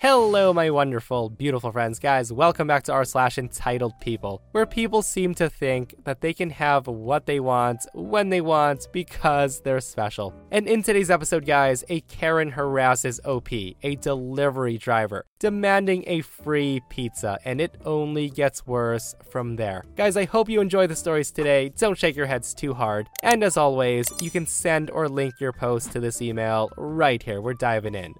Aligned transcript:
Hello, 0.00 0.54
my 0.54 0.70
wonderful, 0.70 1.28
beautiful 1.28 1.72
friends. 1.72 1.98
Guys, 1.98 2.32
welcome 2.32 2.68
back 2.68 2.84
to 2.84 2.92
r 2.92 3.04
slash 3.04 3.36
entitled 3.36 3.94
people, 4.00 4.40
where 4.52 4.64
people 4.64 5.02
seem 5.02 5.34
to 5.34 5.50
think 5.50 5.92
that 6.04 6.20
they 6.20 6.32
can 6.32 6.50
have 6.50 6.86
what 6.86 7.26
they 7.26 7.40
want 7.40 7.84
when 7.94 8.28
they 8.28 8.40
want 8.40 8.86
because 8.92 9.60
they're 9.60 9.80
special. 9.80 10.32
And 10.52 10.68
in 10.68 10.84
today's 10.84 11.10
episode, 11.10 11.44
guys, 11.44 11.82
a 11.88 12.00
Karen 12.02 12.52
harasses 12.52 13.18
OP, 13.24 13.50
a 13.50 13.96
delivery 14.00 14.78
driver, 14.78 15.24
demanding 15.40 16.04
a 16.06 16.20
free 16.20 16.80
pizza, 16.90 17.36
and 17.44 17.60
it 17.60 17.74
only 17.84 18.30
gets 18.30 18.64
worse 18.68 19.16
from 19.28 19.56
there. 19.56 19.82
Guys, 19.96 20.16
I 20.16 20.26
hope 20.26 20.48
you 20.48 20.60
enjoy 20.60 20.86
the 20.86 20.94
stories 20.94 21.32
today. 21.32 21.70
Don't 21.70 21.98
shake 21.98 22.14
your 22.14 22.26
heads 22.26 22.54
too 22.54 22.72
hard. 22.72 23.08
And 23.24 23.42
as 23.42 23.56
always, 23.56 24.06
you 24.22 24.30
can 24.30 24.46
send 24.46 24.92
or 24.92 25.08
link 25.08 25.40
your 25.40 25.52
post 25.52 25.90
to 25.90 25.98
this 25.98 26.22
email 26.22 26.70
right 26.76 27.20
here. 27.20 27.40
We're 27.40 27.54
diving 27.54 27.96
in. 27.96 28.14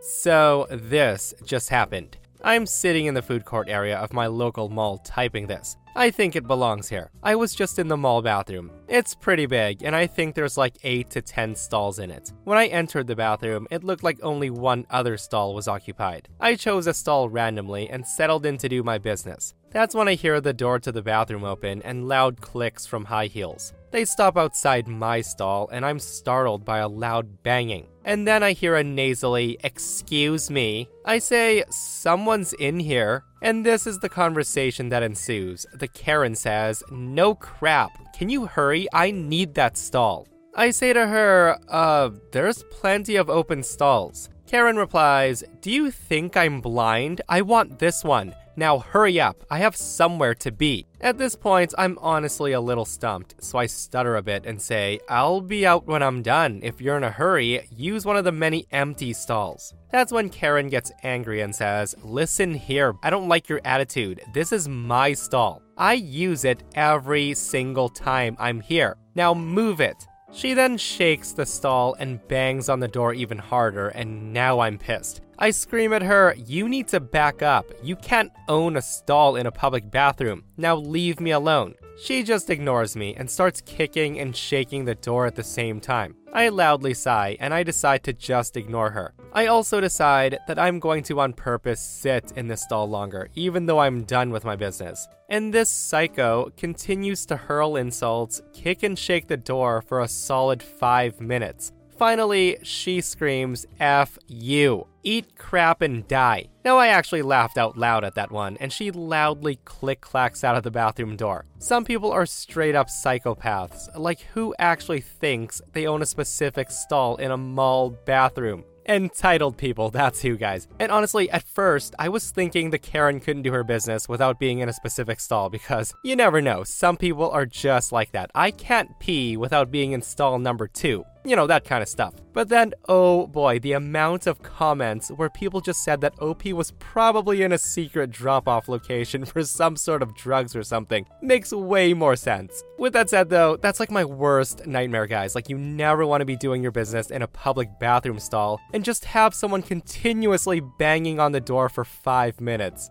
So, 0.00 0.66
this 0.70 1.34
just 1.44 1.68
happened. 1.68 2.16
I'm 2.42 2.66
sitting 2.66 3.06
in 3.06 3.14
the 3.14 3.22
food 3.22 3.44
court 3.44 3.68
area 3.68 3.98
of 3.98 4.12
my 4.12 4.28
local 4.28 4.68
mall 4.68 4.98
typing 4.98 5.48
this. 5.48 5.76
I 5.96 6.12
think 6.12 6.36
it 6.36 6.46
belongs 6.46 6.88
here. 6.88 7.10
I 7.24 7.34
was 7.34 7.52
just 7.52 7.80
in 7.80 7.88
the 7.88 7.96
mall 7.96 8.22
bathroom. 8.22 8.70
It's 8.86 9.16
pretty 9.16 9.46
big, 9.46 9.82
and 9.82 9.96
I 9.96 10.06
think 10.06 10.34
there's 10.36 10.56
like 10.56 10.76
8 10.84 11.10
to 11.10 11.20
10 11.20 11.56
stalls 11.56 11.98
in 11.98 12.12
it. 12.12 12.32
When 12.44 12.56
I 12.56 12.68
entered 12.68 13.08
the 13.08 13.16
bathroom, 13.16 13.66
it 13.72 13.82
looked 13.82 14.04
like 14.04 14.20
only 14.22 14.50
one 14.50 14.86
other 14.90 15.16
stall 15.16 15.54
was 15.54 15.66
occupied. 15.66 16.28
I 16.38 16.54
chose 16.54 16.86
a 16.86 16.94
stall 16.94 17.28
randomly 17.28 17.90
and 17.90 18.06
settled 18.06 18.46
in 18.46 18.58
to 18.58 18.68
do 18.68 18.84
my 18.84 18.98
business. 18.98 19.54
That's 19.70 19.94
when 19.94 20.06
I 20.06 20.14
hear 20.14 20.40
the 20.40 20.52
door 20.52 20.78
to 20.78 20.92
the 20.92 21.02
bathroom 21.02 21.42
open 21.42 21.82
and 21.82 22.06
loud 22.06 22.40
clicks 22.40 22.86
from 22.86 23.04
high 23.04 23.26
heels. 23.26 23.72
They 23.90 24.04
stop 24.04 24.36
outside 24.36 24.86
my 24.86 25.20
stall, 25.20 25.68
and 25.72 25.84
I'm 25.84 25.98
startled 25.98 26.64
by 26.64 26.78
a 26.78 26.88
loud 26.88 27.42
banging. 27.42 27.88
And 28.08 28.26
then 28.26 28.42
I 28.42 28.52
hear 28.52 28.74
a 28.74 28.82
nasally, 28.82 29.58
Excuse 29.62 30.50
me. 30.50 30.88
I 31.04 31.18
say, 31.18 31.62
Someone's 31.68 32.54
in 32.54 32.80
here. 32.80 33.22
And 33.42 33.66
this 33.66 33.86
is 33.86 33.98
the 33.98 34.08
conversation 34.08 34.88
that 34.88 35.02
ensues. 35.02 35.66
The 35.74 35.88
Karen 35.88 36.34
says, 36.34 36.82
No 36.90 37.34
crap. 37.34 37.90
Can 38.14 38.30
you 38.30 38.46
hurry? 38.46 38.88
I 38.94 39.10
need 39.10 39.52
that 39.56 39.76
stall. 39.76 40.26
I 40.54 40.70
say 40.70 40.94
to 40.94 41.06
her, 41.06 41.58
Uh, 41.68 42.08
there's 42.32 42.62
plenty 42.70 43.16
of 43.16 43.28
open 43.28 43.62
stalls. 43.62 44.30
Karen 44.46 44.76
replies, 44.76 45.44
Do 45.60 45.70
you 45.70 45.90
think 45.90 46.34
I'm 46.34 46.62
blind? 46.62 47.20
I 47.28 47.42
want 47.42 47.78
this 47.78 48.04
one. 48.04 48.34
Now 48.58 48.80
hurry 48.80 49.20
up, 49.20 49.44
I 49.48 49.58
have 49.58 49.76
somewhere 49.76 50.34
to 50.34 50.50
be. 50.50 50.84
At 51.00 51.16
this 51.16 51.36
point, 51.36 51.72
I'm 51.78 51.96
honestly 52.00 52.50
a 52.50 52.60
little 52.60 52.84
stumped, 52.84 53.36
so 53.38 53.56
I 53.56 53.66
stutter 53.66 54.16
a 54.16 54.22
bit 54.22 54.46
and 54.46 54.60
say, 54.60 54.98
I'll 55.08 55.40
be 55.40 55.64
out 55.64 55.86
when 55.86 56.02
I'm 56.02 56.22
done. 56.22 56.58
If 56.64 56.80
you're 56.80 56.96
in 56.96 57.04
a 57.04 57.10
hurry, 57.12 57.68
use 57.70 58.04
one 58.04 58.16
of 58.16 58.24
the 58.24 58.32
many 58.32 58.66
empty 58.72 59.12
stalls. 59.12 59.74
That's 59.92 60.10
when 60.10 60.28
Karen 60.28 60.66
gets 60.66 60.90
angry 61.04 61.42
and 61.42 61.54
says, 61.54 61.94
Listen 62.02 62.52
here, 62.52 62.96
I 63.04 63.10
don't 63.10 63.28
like 63.28 63.48
your 63.48 63.60
attitude. 63.64 64.22
This 64.34 64.50
is 64.50 64.68
my 64.68 65.12
stall. 65.12 65.62
I 65.76 65.92
use 65.92 66.44
it 66.44 66.64
every 66.74 67.34
single 67.34 67.88
time 67.88 68.36
I'm 68.40 68.58
here. 68.58 68.96
Now 69.14 69.34
move 69.34 69.80
it. 69.80 70.04
She 70.32 70.52
then 70.54 70.78
shakes 70.78 71.30
the 71.30 71.46
stall 71.46 71.94
and 72.00 72.26
bangs 72.26 72.68
on 72.68 72.80
the 72.80 72.88
door 72.88 73.14
even 73.14 73.38
harder, 73.38 73.90
and 73.90 74.32
now 74.32 74.58
I'm 74.58 74.78
pissed. 74.78 75.20
I 75.40 75.50
scream 75.50 75.92
at 75.92 76.02
her, 76.02 76.34
You 76.36 76.68
need 76.68 76.88
to 76.88 76.98
back 76.98 77.42
up. 77.42 77.70
You 77.80 77.94
can't 77.94 78.32
own 78.48 78.76
a 78.76 78.82
stall 78.82 79.36
in 79.36 79.46
a 79.46 79.52
public 79.52 79.88
bathroom. 79.88 80.42
Now 80.56 80.74
leave 80.74 81.20
me 81.20 81.30
alone. 81.30 81.74
She 82.02 82.24
just 82.24 82.50
ignores 82.50 82.96
me 82.96 83.14
and 83.16 83.30
starts 83.30 83.60
kicking 83.60 84.18
and 84.18 84.34
shaking 84.34 84.84
the 84.84 84.96
door 84.96 85.26
at 85.26 85.36
the 85.36 85.44
same 85.44 85.80
time. 85.80 86.16
I 86.32 86.48
loudly 86.48 86.92
sigh 86.92 87.36
and 87.38 87.54
I 87.54 87.62
decide 87.62 88.02
to 88.04 88.12
just 88.12 88.56
ignore 88.56 88.90
her. 88.90 89.14
I 89.32 89.46
also 89.46 89.80
decide 89.80 90.38
that 90.48 90.58
I'm 90.58 90.80
going 90.80 91.04
to 91.04 91.20
on 91.20 91.32
purpose 91.32 91.80
sit 91.80 92.32
in 92.34 92.48
this 92.48 92.62
stall 92.62 92.88
longer, 92.88 93.28
even 93.36 93.66
though 93.66 93.78
I'm 93.78 94.02
done 94.04 94.30
with 94.30 94.44
my 94.44 94.56
business. 94.56 95.06
And 95.28 95.54
this 95.54 95.70
psycho 95.70 96.50
continues 96.56 97.26
to 97.26 97.36
hurl 97.36 97.76
insults, 97.76 98.42
kick 98.52 98.82
and 98.82 98.98
shake 98.98 99.28
the 99.28 99.36
door 99.36 99.82
for 99.82 100.00
a 100.00 100.08
solid 100.08 100.62
five 100.62 101.20
minutes. 101.20 101.72
Finally, 101.98 102.58
she 102.62 103.00
screams, 103.00 103.66
F 103.80 104.18
you. 104.28 104.86
Eat 105.02 105.36
crap 105.36 105.82
and 105.82 106.06
die. 106.06 106.48
Now, 106.64 106.78
I 106.78 106.88
actually 106.88 107.22
laughed 107.22 107.58
out 107.58 107.76
loud 107.76 108.04
at 108.04 108.14
that 108.14 108.30
one, 108.30 108.56
and 108.60 108.72
she 108.72 108.92
loudly 108.92 109.56
click 109.64 110.00
clacks 110.00 110.44
out 110.44 110.54
of 110.54 110.62
the 110.62 110.70
bathroom 110.70 111.16
door. 111.16 111.44
Some 111.58 111.84
people 111.84 112.12
are 112.12 112.24
straight 112.24 112.76
up 112.76 112.86
psychopaths. 112.88 113.88
Like, 113.98 114.20
who 114.34 114.54
actually 114.60 115.00
thinks 115.00 115.60
they 115.72 115.88
own 115.88 116.00
a 116.00 116.06
specific 116.06 116.70
stall 116.70 117.16
in 117.16 117.32
a 117.32 117.36
mall 117.36 117.90
bathroom? 117.90 118.62
Entitled 118.88 119.58
people, 119.58 119.90
that's 119.90 120.22
who, 120.22 120.36
guys. 120.36 120.66
And 120.78 120.90
honestly, 120.90 121.28
at 121.30 121.42
first, 121.42 121.94
I 121.98 122.08
was 122.08 122.30
thinking 122.30 122.70
the 122.70 122.78
Karen 122.78 123.20
couldn't 123.20 123.42
do 123.42 123.52
her 123.52 123.64
business 123.64 124.08
without 124.08 124.38
being 124.38 124.60
in 124.60 124.68
a 124.70 124.72
specific 124.72 125.20
stall 125.20 125.50
because 125.50 125.92
you 126.04 126.16
never 126.16 126.40
know, 126.40 126.64
some 126.64 126.96
people 126.96 127.28
are 127.30 127.44
just 127.44 127.92
like 127.92 128.12
that. 128.12 128.30
I 128.34 128.50
can't 128.50 128.98
pee 128.98 129.36
without 129.36 129.70
being 129.70 129.92
in 129.92 130.00
stall 130.00 130.38
number 130.38 130.66
two. 130.66 131.04
You 131.24 131.36
know, 131.36 131.46
that 131.46 131.64
kind 131.64 131.82
of 131.82 131.88
stuff. 131.88 132.14
But 132.32 132.48
then, 132.48 132.72
oh 132.88 133.26
boy, 133.26 133.58
the 133.58 133.72
amount 133.72 134.26
of 134.26 134.42
comments 134.42 135.10
where 135.10 135.28
people 135.28 135.60
just 135.60 135.82
said 135.82 136.00
that 136.00 136.20
OP 136.20 136.44
was 136.46 136.70
probably 136.78 137.42
in 137.42 137.52
a 137.52 137.58
secret 137.58 138.10
drop 138.10 138.48
off 138.48 138.68
location 138.68 139.24
for 139.26 139.42
some 139.44 139.76
sort 139.76 140.02
of 140.02 140.14
drugs 140.14 140.54
or 140.54 140.62
something 140.62 141.06
makes 141.20 141.52
way 141.52 141.94
more 141.94 142.16
sense. 142.16 142.62
With 142.78 142.92
that 142.92 143.10
said, 143.10 143.28
though, 143.28 143.56
that's 143.56 143.80
like 143.80 143.90
my 143.90 144.04
worst 144.04 144.66
nightmare, 144.66 145.06
guys. 145.06 145.34
Like, 145.34 145.48
you 145.48 145.58
never 145.58 146.06
want 146.06 146.20
to 146.20 146.26
be 146.26 146.36
doing 146.36 146.62
your 146.62 146.72
business 146.72 147.10
in 147.10 147.22
a 147.22 147.26
public 147.26 147.68
bathroom 147.80 148.20
stall 148.20 148.60
and 148.72 148.84
just 148.84 149.04
have 149.06 149.34
someone 149.34 149.62
continuously 149.62 150.60
banging 150.60 151.18
on 151.18 151.32
the 151.32 151.40
door 151.40 151.68
for 151.68 151.84
five 151.84 152.40
minutes. 152.40 152.90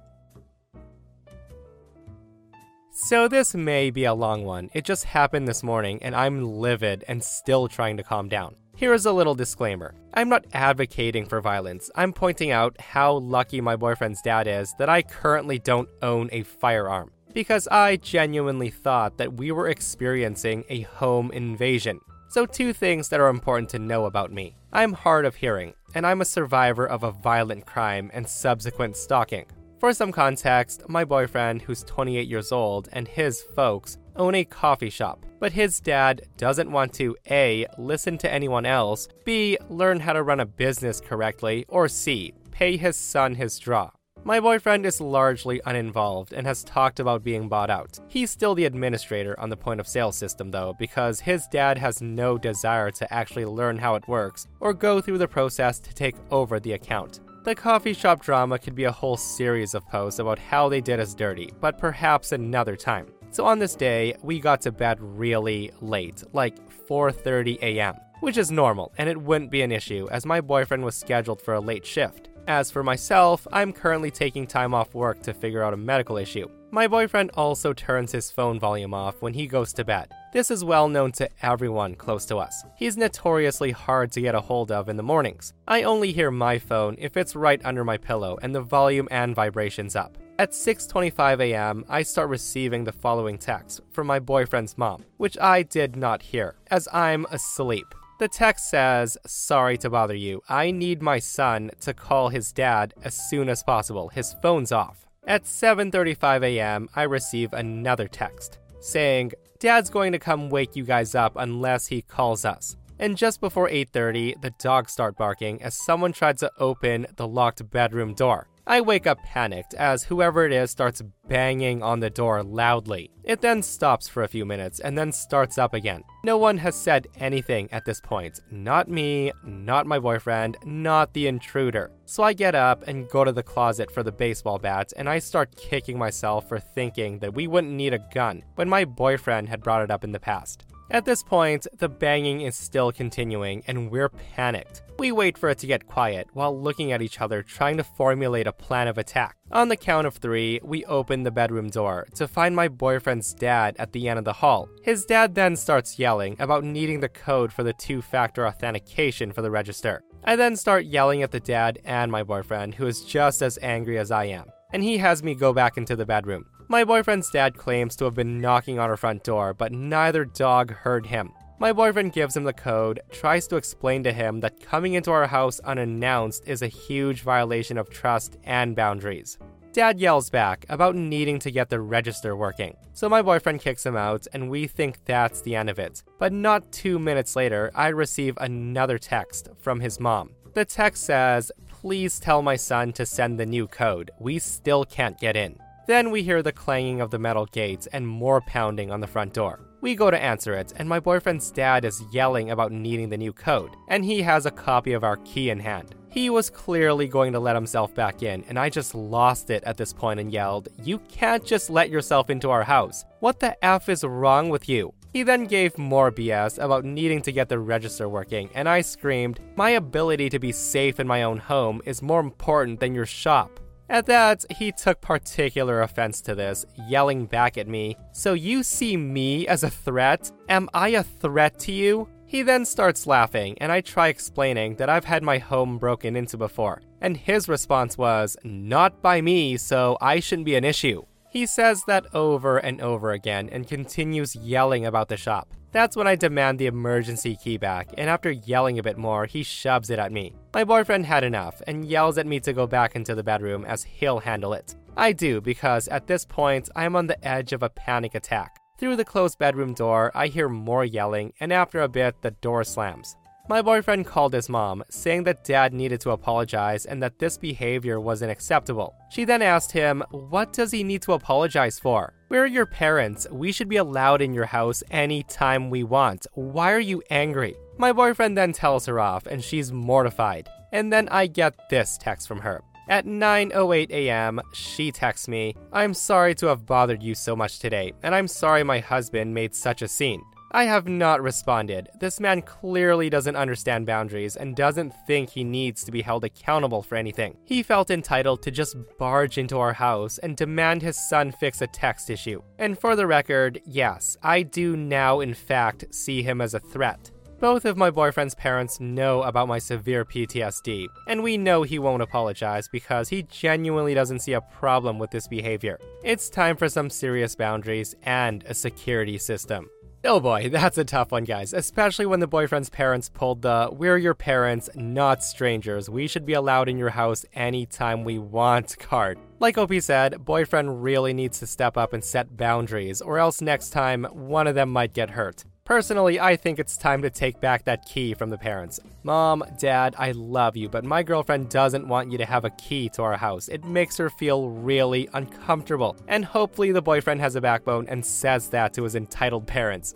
So, 3.07 3.29
this 3.29 3.55
may 3.55 3.89
be 3.89 4.03
a 4.03 4.13
long 4.13 4.43
one. 4.43 4.69
It 4.73 4.83
just 4.83 5.05
happened 5.05 5.47
this 5.47 5.63
morning, 5.63 6.03
and 6.03 6.13
I'm 6.13 6.43
livid 6.43 7.05
and 7.07 7.23
still 7.23 7.69
trying 7.69 7.95
to 7.95 8.03
calm 8.03 8.27
down. 8.27 8.57
Here 8.75 8.93
is 8.93 9.05
a 9.05 9.13
little 9.13 9.33
disclaimer 9.33 9.95
I'm 10.13 10.27
not 10.27 10.43
advocating 10.51 11.25
for 11.25 11.39
violence. 11.39 11.89
I'm 11.95 12.11
pointing 12.11 12.51
out 12.51 12.81
how 12.81 13.13
lucky 13.19 13.61
my 13.61 13.77
boyfriend's 13.77 14.21
dad 14.21 14.45
is 14.45 14.75
that 14.77 14.89
I 14.89 15.03
currently 15.03 15.57
don't 15.57 15.87
own 16.01 16.27
a 16.33 16.43
firearm. 16.43 17.11
Because 17.31 17.65
I 17.69 17.95
genuinely 17.95 18.71
thought 18.71 19.17
that 19.19 19.35
we 19.37 19.53
were 19.53 19.69
experiencing 19.69 20.65
a 20.67 20.81
home 20.81 21.31
invasion. 21.31 22.01
So, 22.27 22.45
two 22.45 22.73
things 22.73 23.07
that 23.07 23.21
are 23.21 23.29
important 23.29 23.69
to 23.69 23.79
know 23.79 24.03
about 24.03 24.33
me 24.33 24.57
I'm 24.73 24.91
hard 24.91 25.23
of 25.23 25.35
hearing, 25.35 25.75
and 25.95 26.05
I'm 26.05 26.19
a 26.19 26.25
survivor 26.25 26.85
of 26.85 27.03
a 27.03 27.13
violent 27.13 27.65
crime 27.65 28.11
and 28.13 28.27
subsequent 28.27 28.97
stalking. 28.97 29.45
For 29.79 29.93
some 29.93 30.11
context, 30.11 30.89
my 30.89 31.05
boyfriend, 31.05 31.61
who's 31.61 31.83
28 31.83 32.27
years 32.27 32.51
old, 32.51 32.89
and 32.93 33.07
his 33.07 33.43
folks 33.43 33.99
own 34.15 34.33
a 34.33 34.43
coffee 34.43 34.89
shop, 34.89 35.23
but 35.39 35.51
his 35.51 35.79
dad 35.79 36.23
doesn't 36.35 36.71
want 36.71 36.93
to 36.93 37.15
A. 37.29 37.67
listen 37.77 38.17
to 38.17 38.33
anyone 38.33 38.65
else, 38.65 39.07
B. 39.23 39.55
learn 39.69 39.99
how 39.99 40.13
to 40.13 40.23
run 40.23 40.39
a 40.39 40.47
business 40.47 40.99
correctly, 40.99 41.63
or 41.67 41.87
C. 41.87 42.33
pay 42.49 42.75
his 42.75 42.95
son 42.95 43.35
his 43.35 43.59
draw. 43.59 43.91
My 44.23 44.39
boyfriend 44.39 44.83
is 44.83 44.99
largely 44.99 45.61
uninvolved 45.63 46.33
and 46.33 46.47
has 46.47 46.63
talked 46.63 46.99
about 46.99 47.23
being 47.23 47.47
bought 47.47 47.69
out. 47.69 47.99
He's 48.07 48.31
still 48.31 48.55
the 48.55 48.65
administrator 48.65 49.39
on 49.39 49.49
the 49.49 49.55
point 49.55 49.79
of 49.79 49.87
sale 49.87 50.11
system, 50.11 50.49
though, 50.49 50.73
because 50.79 51.19
his 51.19 51.45
dad 51.51 51.77
has 51.77 52.01
no 52.01 52.39
desire 52.39 52.89
to 52.91 53.13
actually 53.13 53.45
learn 53.45 53.77
how 53.77 53.93
it 53.93 54.07
works 54.07 54.47
or 54.59 54.73
go 54.73 55.01
through 55.01 55.19
the 55.19 55.27
process 55.27 55.79
to 55.81 55.93
take 55.93 56.15
over 56.31 56.59
the 56.59 56.73
account. 56.73 57.19
The 57.47 57.55
coffee 57.55 57.93
shop 57.93 58.21
drama 58.21 58.59
could 58.59 58.75
be 58.75 58.83
a 58.83 58.91
whole 58.91 59.15
series 59.15 59.73
of 59.73 59.87
posts 59.87 60.19
about 60.19 60.37
how 60.37 60.67
they 60.67 60.81
did 60.81 60.99
us 60.99 61.13
dirty, 61.13 61.53
but 61.61 61.77
perhaps 61.77 62.33
another 62.33 62.75
time. 62.75 63.07
So 63.31 63.45
on 63.45 63.57
this 63.57 63.73
day, 63.73 64.17
we 64.21 64.41
got 64.41 64.59
to 64.63 64.71
bed 64.73 64.97
really 64.99 65.71
late, 65.79 66.25
like 66.33 66.57
4:30 66.89 67.57
a.m., 67.61 67.95
which 68.19 68.35
is 68.35 68.51
normal 68.51 68.91
and 68.97 69.07
it 69.07 69.21
wouldn't 69.21 69.49
be 69.49 69.61
an 69.61 69.71
issue 69.71 70.09
as 70.11 70.25
my 70.25 70.41
boyfriend 70.41 70.83
was 70.83 70.97
scheduled 70.97 71.41
for 71.41 71.53
a 71.53 71.61
late 71.61 71.85
shift. 71.85 72.27
As 72.49 72.69
for 72.69 72.83
myself, 72.83 73.47
I'm 73.53 73.71
currently 73.71 74.11
taking 74.11 74.45
time 74.45 74.73
off 74.73 74.93
work 74.93 75.21
to 75.21 75.33
figure 75.33 75.63
out 75.63 75.73
a 75.73 75.77
medical 75.77 76.17
issue. 76.17 76.49
My 76.71 76.85
boyfriend 76.85 77.31
also 77.35 77.71
turns 77.71 78.11
his 78.11 78.29
phone 78.29 78.59
volume 78.59 78.93
off 78.93 79.21
when 79.21 79.33
he 79.33 79.47
goes 79.47 79.71
to 79.73 79.85
bed. 79.85 80.11
This 80.37 80.51
is 80.51 80.63
well 80.63 80.87
known 80.87 81.13
to 81.13 81.27
everyone 81.41 81.95
close 81.95 82.23
to 82.27 82.37
us. 82.37 82.63
He's 82.75 82.95
notoriously 82.95 83.71
hard 83.71 84.11
to 84.11 84.21
get 84.21 84.35
a 84.35 84.39
hold 84.39 84.71
of 84.71 84.87
in 84.87 84.95
the 84.95 85.01
mornings. 85.01 85.51
I 85.67 85.81
only 85.81 86.11
hear 86.11 86.29
my 86.29 86.59
phone 86.59 86.95
if 86.99 87.17
it's 87.17 87.35
right 87.35 87.59
under 87.65 87.83
my 87.83 87.97
pillow 87.97 88.37
and 88.43 88.53
the 88.53 88.61
volume 88.61 89.07
and 89.09 89.33
vibrations 89.33 89.95
up. 89.95 90.15
At 90.37 90.51
6:25 90.51 91.39
a.m., 91.41 91.85
I 91.89 92.03
start 92.03 92.29
receiving 92.29 92.83
the 92.83 92.91
following 92.91 93.39
text 93.39 93.81
from 93.91 94.05
my 94.05 94.19
boyfriend's 94.19 94.77
mom, 94.77 95.05
which 95.17 95.39
I 95.39 95.63
did 95.63 95.95
not 95.95 96.21
hear 96.21 96.53
as 96.69 96.87
I'm 96.93 97.25
asleep. 97.31 97.87
The 98.19 98.27
text 98.27 98.69
says, 98.69 99.17
"Sorry 99.25 99.75
to 99.79 99.89
bother 99.89 100.13
you. 100.13 100.43
I 100.47 100.69
need 100.69 101.01
my 101.01 101.17
son 101.17 101.71
to 101.79 101.95
call 101.95 102.29
his 102.29 102.53
dad 102.53 102.93
as 103.03 103.15
soon 103.27 103.49
as 103.49 103.63
possible. 103.63 104.09
His 104.09 104.35
phone's 104.43 104.71
off." 104.71 105.07
At 105.25 105.45
7:35 105.45 106.43
a.m., 106.43 106.89
I 106.95 107.01
receive 107.05 107.53
another 107.53 108.07
text 108.07 108.59
saying, 108.79 109.31
"Dad's 109.59 109.89
going 109.89 110.11
to 110.11 110.19
come 110.19 110.49
wake 110.49 110.75
you 110.75 110.83
guys 110.83 111.15
up 111.15 111.33
unless 111.35 111.87
he 111.87 112.01
calls 112.01 112.45
us." 112.45 112.75
And 112.99 113.17
just 113.17 113.39
before 113.39 113.69
8:30, 113.69 114.41
the 114.41 114.51
dogs 114.59 114.91
start 114.91 115.17
barking 115.17 115.61
as 115.61 115.75
someone 115.75 116.13
tried 116.13 116.37
to 116.39 116.51
open 116.57 117.07
the 117.15 117.27
locked 117.27 117.69
bedroom 117.69 118.13
door. 118.13 118.47
I 118.69 118.81
wake 118.81 119.07
up 119.07 119.23
panicked 119.23 119.73
as 119.75 120.03
whoever 120.03 120.45
it 120.45 120.51
is 120.51 120.71
starts 120.71 121.01
banging 121.29 121.81
on 121.81 122.01
the 122.01 122.09
door 122.09 122.43
loudly. 122.43 123.09
It 123.23 123.39
then 123.39 123.63
stops 123.63 124.09
for 124.09 124.23
a 124.23 124.27
few 124.27 124.45
minutes 124.45 124.81
and 124.81 124.97
then 124.97 125.13
starts 125.13 125.57
up 125.57 125.73
again. 125.73 126.03
No 126.25 126.37
one 126.37 126.57
has 126.57 126.75
said 126.75 127.07
anything 127.15 127.69
at 127.71 127.85
this 127.85 128.01
point. 128.01 128.41
Not 128.51 128.89
me, 128.89 129.31
not 129.45 129.87
my 129.87 129.99
boyfriend, 129.99 130.57
not 130.65 131.13
the 131.13 131.27
intruder. 131.27 131.91
So 132.03 132.23
I 132.23 132.33
get 132.33 132.55
up 132.55 132.85
and 132.89 133.09
go 133.09 133.23
to 133.23 133.31
the 133.31 133.41
closet 133.41 133.89
for 133.89 134.03
the 134.03 134.11
baseball 134.11 134.59
bat 134.59 134.91
and 134.97 135.07
I 135.07 135.19
start 135.19 135.55
kicking 135.55 135.97
myself 135.97 136.49
for 136.49 136.59
thinking 136.59 137.19
that 137.19 137.33
we 137.33 137.47
wouldn't 137.47 137.71
need 137.71 137.93
a 137.93 138.05
gun 138.13 138.43
when 138.55 138.67
my 138.67 138.83
boyfriend 138.83 139.47
had 139.47 139.63
brought 139.63 139.83
it 139.83 139.91
up 139.91 140.03
in 140.03 140.11
the 140.11 140.19
past. 140.19 140.65
At 140.89 141.03
this 141.03 141.21
point, 141.21 141.67
the 141.77 141.89
banging 141.89 142.41
is 142.41 142.55
still 142.55 142.93
continuing 142.93 143.61
and 143.67 143.91
we're 143.91 144.07
panicked. 144.07 144.83
We 144.99 145.11
wait 145.11 145.37
for 145.37 145.49
it 145.49 145.57
to 145.59 145.67
get 145.67 145.85
quiet 145.85 146.29
while 146.33 146.59
looking 146.59 146.93
at 146.93 147.01
each 147.01 147.19
other 147.19 147.43
trying 147.43 147.75
to 147.77 147.83
formulate 147.83 148.47
a 148.47 148.53
plan 148.53 148.87
of 148.87 148.97
attack. 148.97 149.35
On 149.51 149.67
the 149.67 149.75
count 149.75 150.07
of 150.07 150.15
three, 150.15 150.61
we 150.63 150.85
open 150.85 151.23
the 151.23 151.31
bedroom 151.31 151.69
door 151.69 152.07
to 152.15 152.27
find 152.27 152.55
my 152.55 152.69
boyfriend's 152.69 153.33
dad 153.33 153.75
at 153.77 153.91
the 153.91 154.07
end 154.07 154.17
of 154.17 154.25
the 154.25 154.33
hall. 154.33 154.69
His 154.81 155.05
dad 155.05 155.35
then 155.35 155.57
starts 155.57 155.99
yelling 155.99 156.37
about 156.39 156.63
needing 156.63 157.01
the 157.01 157.09
code 157.09 157.51
for 157.51 157.63
the 157.63 157.73
two 157.73 158.01
factor 158.01 158.47
authentication 158.47 159.33
for 159.33 159.41
the 159.41 159.51
register. 159.51 160.03
I 160.23 160.35
then 160.35 160.55
start 160.55 160.85
yelling 160.85 161.21
at 161.21 161.31
the 161.31 161.39
dad 161.39 161.79
and 161.85 162.11
my 162.11 162.23
boyfriend, 162.23 162.75
who 162.75 162.87
is 162.87 163.03
just 163.03 163.41
as 163.41 163.59
angry 163.61 163.97
as 163.97 164.09
I 164.09 164.25
am, 164.25 164.47
and 164.71 164.83
he 164.83 164.97
has 164.97 165.23
me 165.23 165.35
go 165.35 165.53
back 165.53 165.77
into 165.77 165.95
the 165.95 166.05
bedroom. 166.05 166.45
My 166.67 166.83
boyfriend's 166.83 167.29
dad 167.29 167.57
claims 167.57 167.95
to 167.95 168.05
have 168.05 168.13
been 168.13 168.39
knocking 168.39 168.79
on 168.79 168.89
our 168.89 168.97
front 168.97 169.23
door, 169.23 169.53
but 169.53 169.71
neither 169.71 170.25
dog 170.25 170.71
heard 170.71 171.05
him. 171.05 171.31
My 171.59 171.73
boyfriend 171.73 172.13
gives 172.13 172.37
him 172.37 172.43
the 172.43 172.53
code, 172.53 172.99
tries 173.11 173.47
to 173.47 173.55
explain 173.55 174.03
to 174.03 174.13
him 174.13 174.41
that 174.41 174.59
coming 174.59 174.93
into 174.93 175.11
our 175.11 175.25
house 175.25 175.59
unannounced 175.61 176.43
is 176.45 176.61
a 176.61 176.67
huge 176.67 177.21
violation 177.21 177.77
of 177.77 177.89
trust 177.89 178.37
and 178.43 178.75
boundaries. 178.75 179.39
Dad 179.73 179.99
yells 179.99 180.29
back 180.29 180.65
about 180.69 180.95
needing 180.95 181.39
to 181.39 181.51
get 181.51 181.69
the 181.69 181.79
register 181.79 182.35
working, 182.35 182.75
so 182.93 183.07
my 183.07 183.21
boyfriend 183.21 183.61
kicks 183.61 183.85
him 183.85 183.95
out, 183.95 184.27
and 184.33 184.49
we 184.49 184.67
think 184.67 185.03
that's 185.05 185.41
the 185.41 185.55
end 185.55 185.69
of 185.69 185.79
it. 185.79 186.03
But 186.19 186.33
not 186.33 186.71
two 186.71 186.99
minutes 186.99 187.35
later, 187.35 187.71
I 187.75 187.89
receive 187.89 188.37
another 188.37 188.97
text 188.97 189.49
from 189.59 189.79
his 189.79 189.99
mom. 189.99 190.31
The 190.53 190.65
text 190.65 191.03
says, 191.03 191.51
Please 191.81 192.19
tell 192.19 192.41
my 192.41 192.55
son 192.55 192.91
to 192.93 193.05
send 193.05 193.39
the 193.39 193.45
new 193.45 193.67
code. 193.67 194.09
We 194.19 194.39
still 194.39 194.83
can't 194.83 195.19
get 195.19 195.35
in. 195.35 195.59
Then 195.85 196.09
we 196.09 196.23
hear 196.23 196.41
the 196.41 196.51
clanging 196.51 197.01
of 197.01 197.11
the 197.11 197.19
metal 197.19 197.45
gates 197.45 197.85
and 197.93 198.07
more 198.07 198.41
pounding 198.41 198.89
on 198.89 198.99
the 198.99 199.05
front 199.05 199.33
door. 199.33 199.59
We 199.79 199.93
go 199.93 200.09
to 200.09 200.19
answer 200.19 200.55
it, 200.55 200.73
and 200.77 200.89
my 200.89 200.99
boyfriend's 200.99 201.51
dad 201.51 201.85
is 201.85 202.03
yelling 202.11 202.49
about 202.49 202.71
needing 202.71 203.09
the 203.09 203.17
new 203.17 203.31
code, 203.31 203.75
and 203.89 204.03
he 204.03 204.23
has 204.23 204.47
a 204.47 204.51
copy 204.51 204.93
of 204.93 205.03
our 205.03 205.17
key 205.17 205.51
in 205.51 205.59
hand. 205.59 205.93
He 206.09 206.31
was 206.31 206.49
clearly 206.49 207.07
going 207.07 207.31
to 207.33 207.39
let 207.39 207.55
himself 207.55 207.93
back 207.93 208.23
in, 208.23 208.43
and 208.45 208.57
I 208.57 208.71
just 208.71 208.95
lost 208.95 209.51
it 209.51 209.63
at 209.63 209.77
this 209.77 209.93
point 209.93 210.19
and 210.19 210.33
yelled, 210.33 210.69
You 210.83 210.97
can't 211.09 211.45
just 211.45 211.69
let 211.69 211.91
yourself 211.91 212.31
into 212.31 212.49
our 212.49 212.63
house. 212.63 213.05
What 213.19 213.39
the 213.39 213.63
F 213.63 213.87
is 213.87 214.03
wrong 214.03 214.49
with 214.49 214.67
you? 214.67 214.95
He 215.13 215.23
then 215.23 215.45
gave 215.45 215.77
more 215.77 216.11
BS 216.11 216.63
about 216.63 216.85
needing 216.85 217.21
to 217.23 217.31
get 217.31 217.49
the 217.49 217.59
register 217.59 218.09
working, 218.09 218.49
and 218.53 218.67
I 218.67 218.81
screamed, 218.81 219.39
My 219.55 219.71
ability 219.71 220.29
to 220.29 220.39
be 220.39 220.51
safe 220.51 220.99
in 220.99 221.07
my 221.07 221.23
own 221.23 221.37
home 221.37 221.81
is 221.85 222.01
more 222.01 222.19
important 222.19 222.79
than 222.79 222.93
your 222.93 223.05
shop. 223.05 223.59
At 223.89 224.05
that, 224.07 224.43
he 224.49 224.73
took 224.73 224.99
particular 224.99 225.81
offense 225.81 226.19
to 226.21 226.35
this, 226.35 226.65
yelling 226.87 227.25
back 227.25 227.57
at 227.57 227.69
me, 227.69 227.95
So 228.11 228.33
you 228.33 228.63
see 228.63 228.97
me 228.97 229.47
as 229.47 229.63
a 229.63 229.69
threat? 229.69 230.29
Am 230.49 230.69
I 230.73 230.89
a 230.89 231.03
threat 231.03 231.57
to 231.59 231.71
you? 231.71 232.09
He 232.25 232.41
then 232.41 232.65
starts 232.65 233.07
laughing, 233.07 233.57
and 233.61 233.71
I 233.71 233.79
try 233.79 234.09
explaining 234.09 234.75
that 234.75 234.89
I've 234.89 235.05
had 235.05 235.23
my 235.23 235.37
home 235.37 235.77
broken 235.77 236.17
into 236.17 236.35
before. 236.37 236.81
And 236.99 237.15
his 237.15 237.47
response 237.47 237.97
was, 237.97 238.35
Not 238.43 239.01
by 239.01 239.21
me, 239.21 239.55
so 239.55 239.97
I 240.01 240.19
shouldn't 240.19 240.45
be 240.45 240.55
an 240.55 240.65
issue. 240.65 241.03
He 241.29 241.45
says 241.45 241.83
that 241.87 242.05
over 242.15 242.57
and 242.57 242.81
over 242.81 243.11
again 243.11 243.49
and 243.51 243.67
continues 243.67 244.35
yelling 244.35 244.85
about 244.85 245.09
the 245.09 245.17
shop. 245.17 245.53
That's 245.71 245.97
when 245.97 246.07
I 246.07 246.15
demand 246.15 246.57
the 246.57 246.67
emergency 246.67 247.35
key 247.35 247.57
back, 247.57 247.89
and 247.97 248.09
after 248.09 248.31
yelling 248.31 248.79
a 248.79 248.83
bit 248.83 248.97
more, 248.97 249.25
he 249.25 249.43
shoves 249.43 249.89
it 249.89 249.99
at 249.99 250.13
me. 250.13 250.33
My 250.53 250.63
boyfriend 250.63 251.05
had 251.05 251.23
enough 251.23 251.61
and 251.67 251.85
yells 251.85 252.17
at 252.17 252.25
me 252.25 252.39
to 252.39 252.53
go 252.53 252.65
back 252.65 252.95
into 252.95 253.13
the 253.13 253.23
bedroom 253.23 253.65
as 253.65 253.83
he'll 253.83 254.19
handle 254.19 254.53
it. 254.53 254.75
I 254.95 255.11
do 255.11 255.41
because 255.41 255.87
at 255.89 256.07
this 256.07 256.25
point, 256.25 256.69
I 256.75 256.85
am 256.85 256.95
on 256.95 257.07
the 257.07 257.27
edge 257.27 257.53
of 257.53 257.61
a 257.61 257.69
panic 257.69 258.15
attack. 258.15 258.59
Through 258.79 258.95
the 258.95 259.05
closed 259.05 259.37
bedroom 259.37 259.73
door, 259.73 260.11
I 260.15 260.27
hear 260.27 260.47
more 260.47 260.85
yelling, 260.85 261.33
and 261.39 261.51
after 261.51 261.81
a 261.81 261.89
bit, 261.89 262.21
the 262.21 262.31
door 262.31 262.63
slams. 262.63 263.17
My 263.49 263.61
boyfriend 263.61 264.05
called 264.05 264.33
his 264.33 264.49
mom, 264.49 264.83
saying 264.89 265.23
that 265.23 265.45
dad 265.45 265.73
needed 265.73 266.01
to 266.01 266.11
apologize 266.11 266.85
and 266.85 267.01
that 267.01 267.17
this 267.17 267.37
behavior 267.37 267.97
wasn't 267.97 268.29
acceptable. 268.31 268.93
She 269.09 269.23
then 269.23 269.41
asked 269.41 269.71
him, 269.71 270.03
What 270.11 270.51
does 270.51 270.71
he 270.71 270.83
need 270.83 271.01
to 271.03 271.13
apologize 271.13 271.79
for? 271.79 272.13
We're 272.27 272.45
your 272.45 272.65
parents. 272.65 273.25
We 273.31 273.53
should 273.53 273.69
be 273.69 273.77
allowed 273.77 274.21
in 274.21 274.33
your 274.33 274.47
house 274.47 274.83
anytime 274.91 275.69
we 275.69 275.85
want. 275.85 276.27
Why 276.33 276.73
are 276.73 276.79
you 276.79 277.01
angry? 277.09 277.55
My 277.77 277.93
boyfriend 277.93 278.37
then 278.37 278.51
tells 278.51 278.85
her 278.85 278.99
off, 278.99 279.25
and 279.27 279.41
she's 279.41 279.71
mortified. 279.71 280.49
And 280.73 280.91
then 280.91 281.07
I 281.07 281.27
get 281.27 281.69
this 281.69 281.97
text 281.97 282.27
from 282.27 282.41
her. 282.41 282.61
At 282.89 283.05
9:08 283.05 283.91
a.m., 283.91 284.41
she 284.53 284.91
texts 284.91 285.29
me, 285.29 285.55
"I'm 285.71 285.93
sorry 285.93 286.35
to 286.35 286.47
have 286.47 286.65
bothered 286.65 287.01
you 287.01 287.15
so 287.15 287.33
much 287.33 287.59
today, 287.59 287.93
and 288.03 288.13
I'm 288.13 288.27
sorry 288.27 288.63
my 288.63 288.79
husband 288.79 289.33
made 289.33 289.55
such 289.55 289.81
a 289.81 289.87
scene. 289.87 290.21
I 290.51 290.63
have 290.63 290.87
not 290.87 291.21
responded. 291.21 291.89
This 291.99 292.19
man 292.19 292.41
clearly 292.41 293.09
doesn't 293.09 293.35
understand 293.35 293.85
boundaries 293.85 294.37
and 294.37 294.55
doesn't 294.55 294.93
think 295.05 295.29
he 295.29 295.43
needs 295.43 295.83
to 295.83 295.91
be 295.91 296.01
held 296.01 296.23
accountable 296.23 296.81
for 296.81 296.95
anything. 296.95 297.37
He 297.43 297.63
felt 297.63 297.91
entitled 297.91 298.41
to 298.43 298.51
just 298.51 298.77
barge 298.97 299.37
into 299.37 299.59
our 299.59 299.73
house 299.73 300.17
and 300.19 300.37
demand 300.37 300.81
his 300.81 300.97
son 301.09 301.33
fix 301.33 301.61
a 301.61 301.67
text 301.67 302.09
issue. 302.09 302.41
And 302.59 302.79
for 302.79 302.95
the 302.95 303.07
record, 303.07 303.61
yes, 303.65 304.15
I 304.23 304.43
do 304.43 304.77
now 304.77 305.19
in 305.19 305.33
fact 305.33 305.93
see 305.93 306.23
him 306.23 306.39
as 306.39 306.53
a 306.53 306.59
threat. 306.59 307.11
Both 307.39 307.65
of 307.65 307.77
my 307.77 307.91
boyfriend's 307.91 308.33
parents 308.33 308.79
know 308.79 309.21
about 309.21 309.47
my 309.47 309.59
severe 309.59 310.03
PTSD, 310.03 310.87
and 311.07 311.21
we 311.21 311.37
know 311.37 311.61
he 311.61 311.77
won't 311.77 312.01
apologize 312.01 312.67
because 312.67 313.09
he 313.09 313.21
genuinely 313.21 313.93
doesn't 313.93 314.21
see 314.21 314.33
a 314.33 314.41
problem 314.41 314.97
with 314.97 315.11
this 315.11 315.27
behavior. 315.27 315.77
It's 316.03 316.31
time 316.31 316.57
for 316.57 316.67
some 316.67 316.89
serious 316.89 317.35
boundaries 317.35 317.95
and 318.01 318.43
a 318.47 318.55
security 318.55 319.19
system. 319.19 319.69
Oh 320.09 320.21
boy, 320.21 320.47
that's 320.49 320.77
a 320.77 320.85
tough 320.85 321.11
one, 321.11 321.25
guys, 321.25 321.51
especially 321.51 322.05
when 322.05 322.21
the 322.21 322.27
boyfriend's 322.27 322.69
parents 322.69 323.09
pulled 323.09 323.41
the 323.41 323.67
we're 323.73 323.97
your 323.97 324.13
parents, 324.13 324.69
not 324.73 325.21
strangers. 325.21 325.89
We 325.89 326.07
should 326.07 326.25
be 326.25 326.31
allowed 326.31 326.69
in 326.69 326.77
your 326.77 326.91
house 326.91 327.25
anytime 327.33 328.05
we 328.05 328.17
want 328.17 328.79
card. 328.79 329.19
Like 329.41 329.57
OP 329.57 329.73
said, 329.81 330.23
boyfriend 330.23 330.81
really 330.81 331.13
needs 331.13 331.39
to 331.39 331.45
step 331.45 331.75
up 331.75 331.91
and 331.91 332.01
set 332.01 332.37
boundaries, 332.37 333.01
or 333.01 333.19
else 333.19 333.41
next 333.41 333.71
time 333.71 334.05
one 334.05 334.47
of 334.47 334.55
them 334.55 334.69
might 334.69 334.93
get 334.93 335.09
hurt. 335.09 335.43
Personally, 335.67 336.17
I 336.17 336.37
think 336.37 336.59
it's 336.59 336.77
time 336.77 337.01
to 337.01 337.09
take 337.09 337.41
back 337.41 337.65
that 337.65 337.85
key 337.85 338.13
from 338.13 338.29
the 338.29 338.37
parents. 338.37 338.79
Mom, 339.03 339.43
Dad, 339.59 339.95
I 339.97 340.13
love 340.13 340.55
you, 340.55 340.69
but 340.69 340.85
my 340.85 341.03
girlfriend 341.03 341.49
doesn't 341.49 341.85
want 341.85 342.09
you 342.09 342.17
to 342.19 342.25
have 342.25 342.45
a 342.45 342.51
key 342.51 342.87
to 342.93 343.03
our 343.03 343.17
house. 343.17 343.49
It 343.49 343.65
makes 343.65 343.97
her 343.97 344.09
feel 344.09 344.49
really 344.49 345.09
uncomfortable. 345.13 345.97
And 346.07 346.23
hopefully, 346.23 346.71
the 346.71 346.81
boyfriend 346.81 347.19
has 347.19 347.35
a 347.35 347.41
backbone 347.41 347.85
and 347.89 348.05
says 348.05 348.47
that 348.51 348.73
to 348.75 348.83
his 348.83 348.95
entitled 348.95 349.45
parents. 349.45 349.93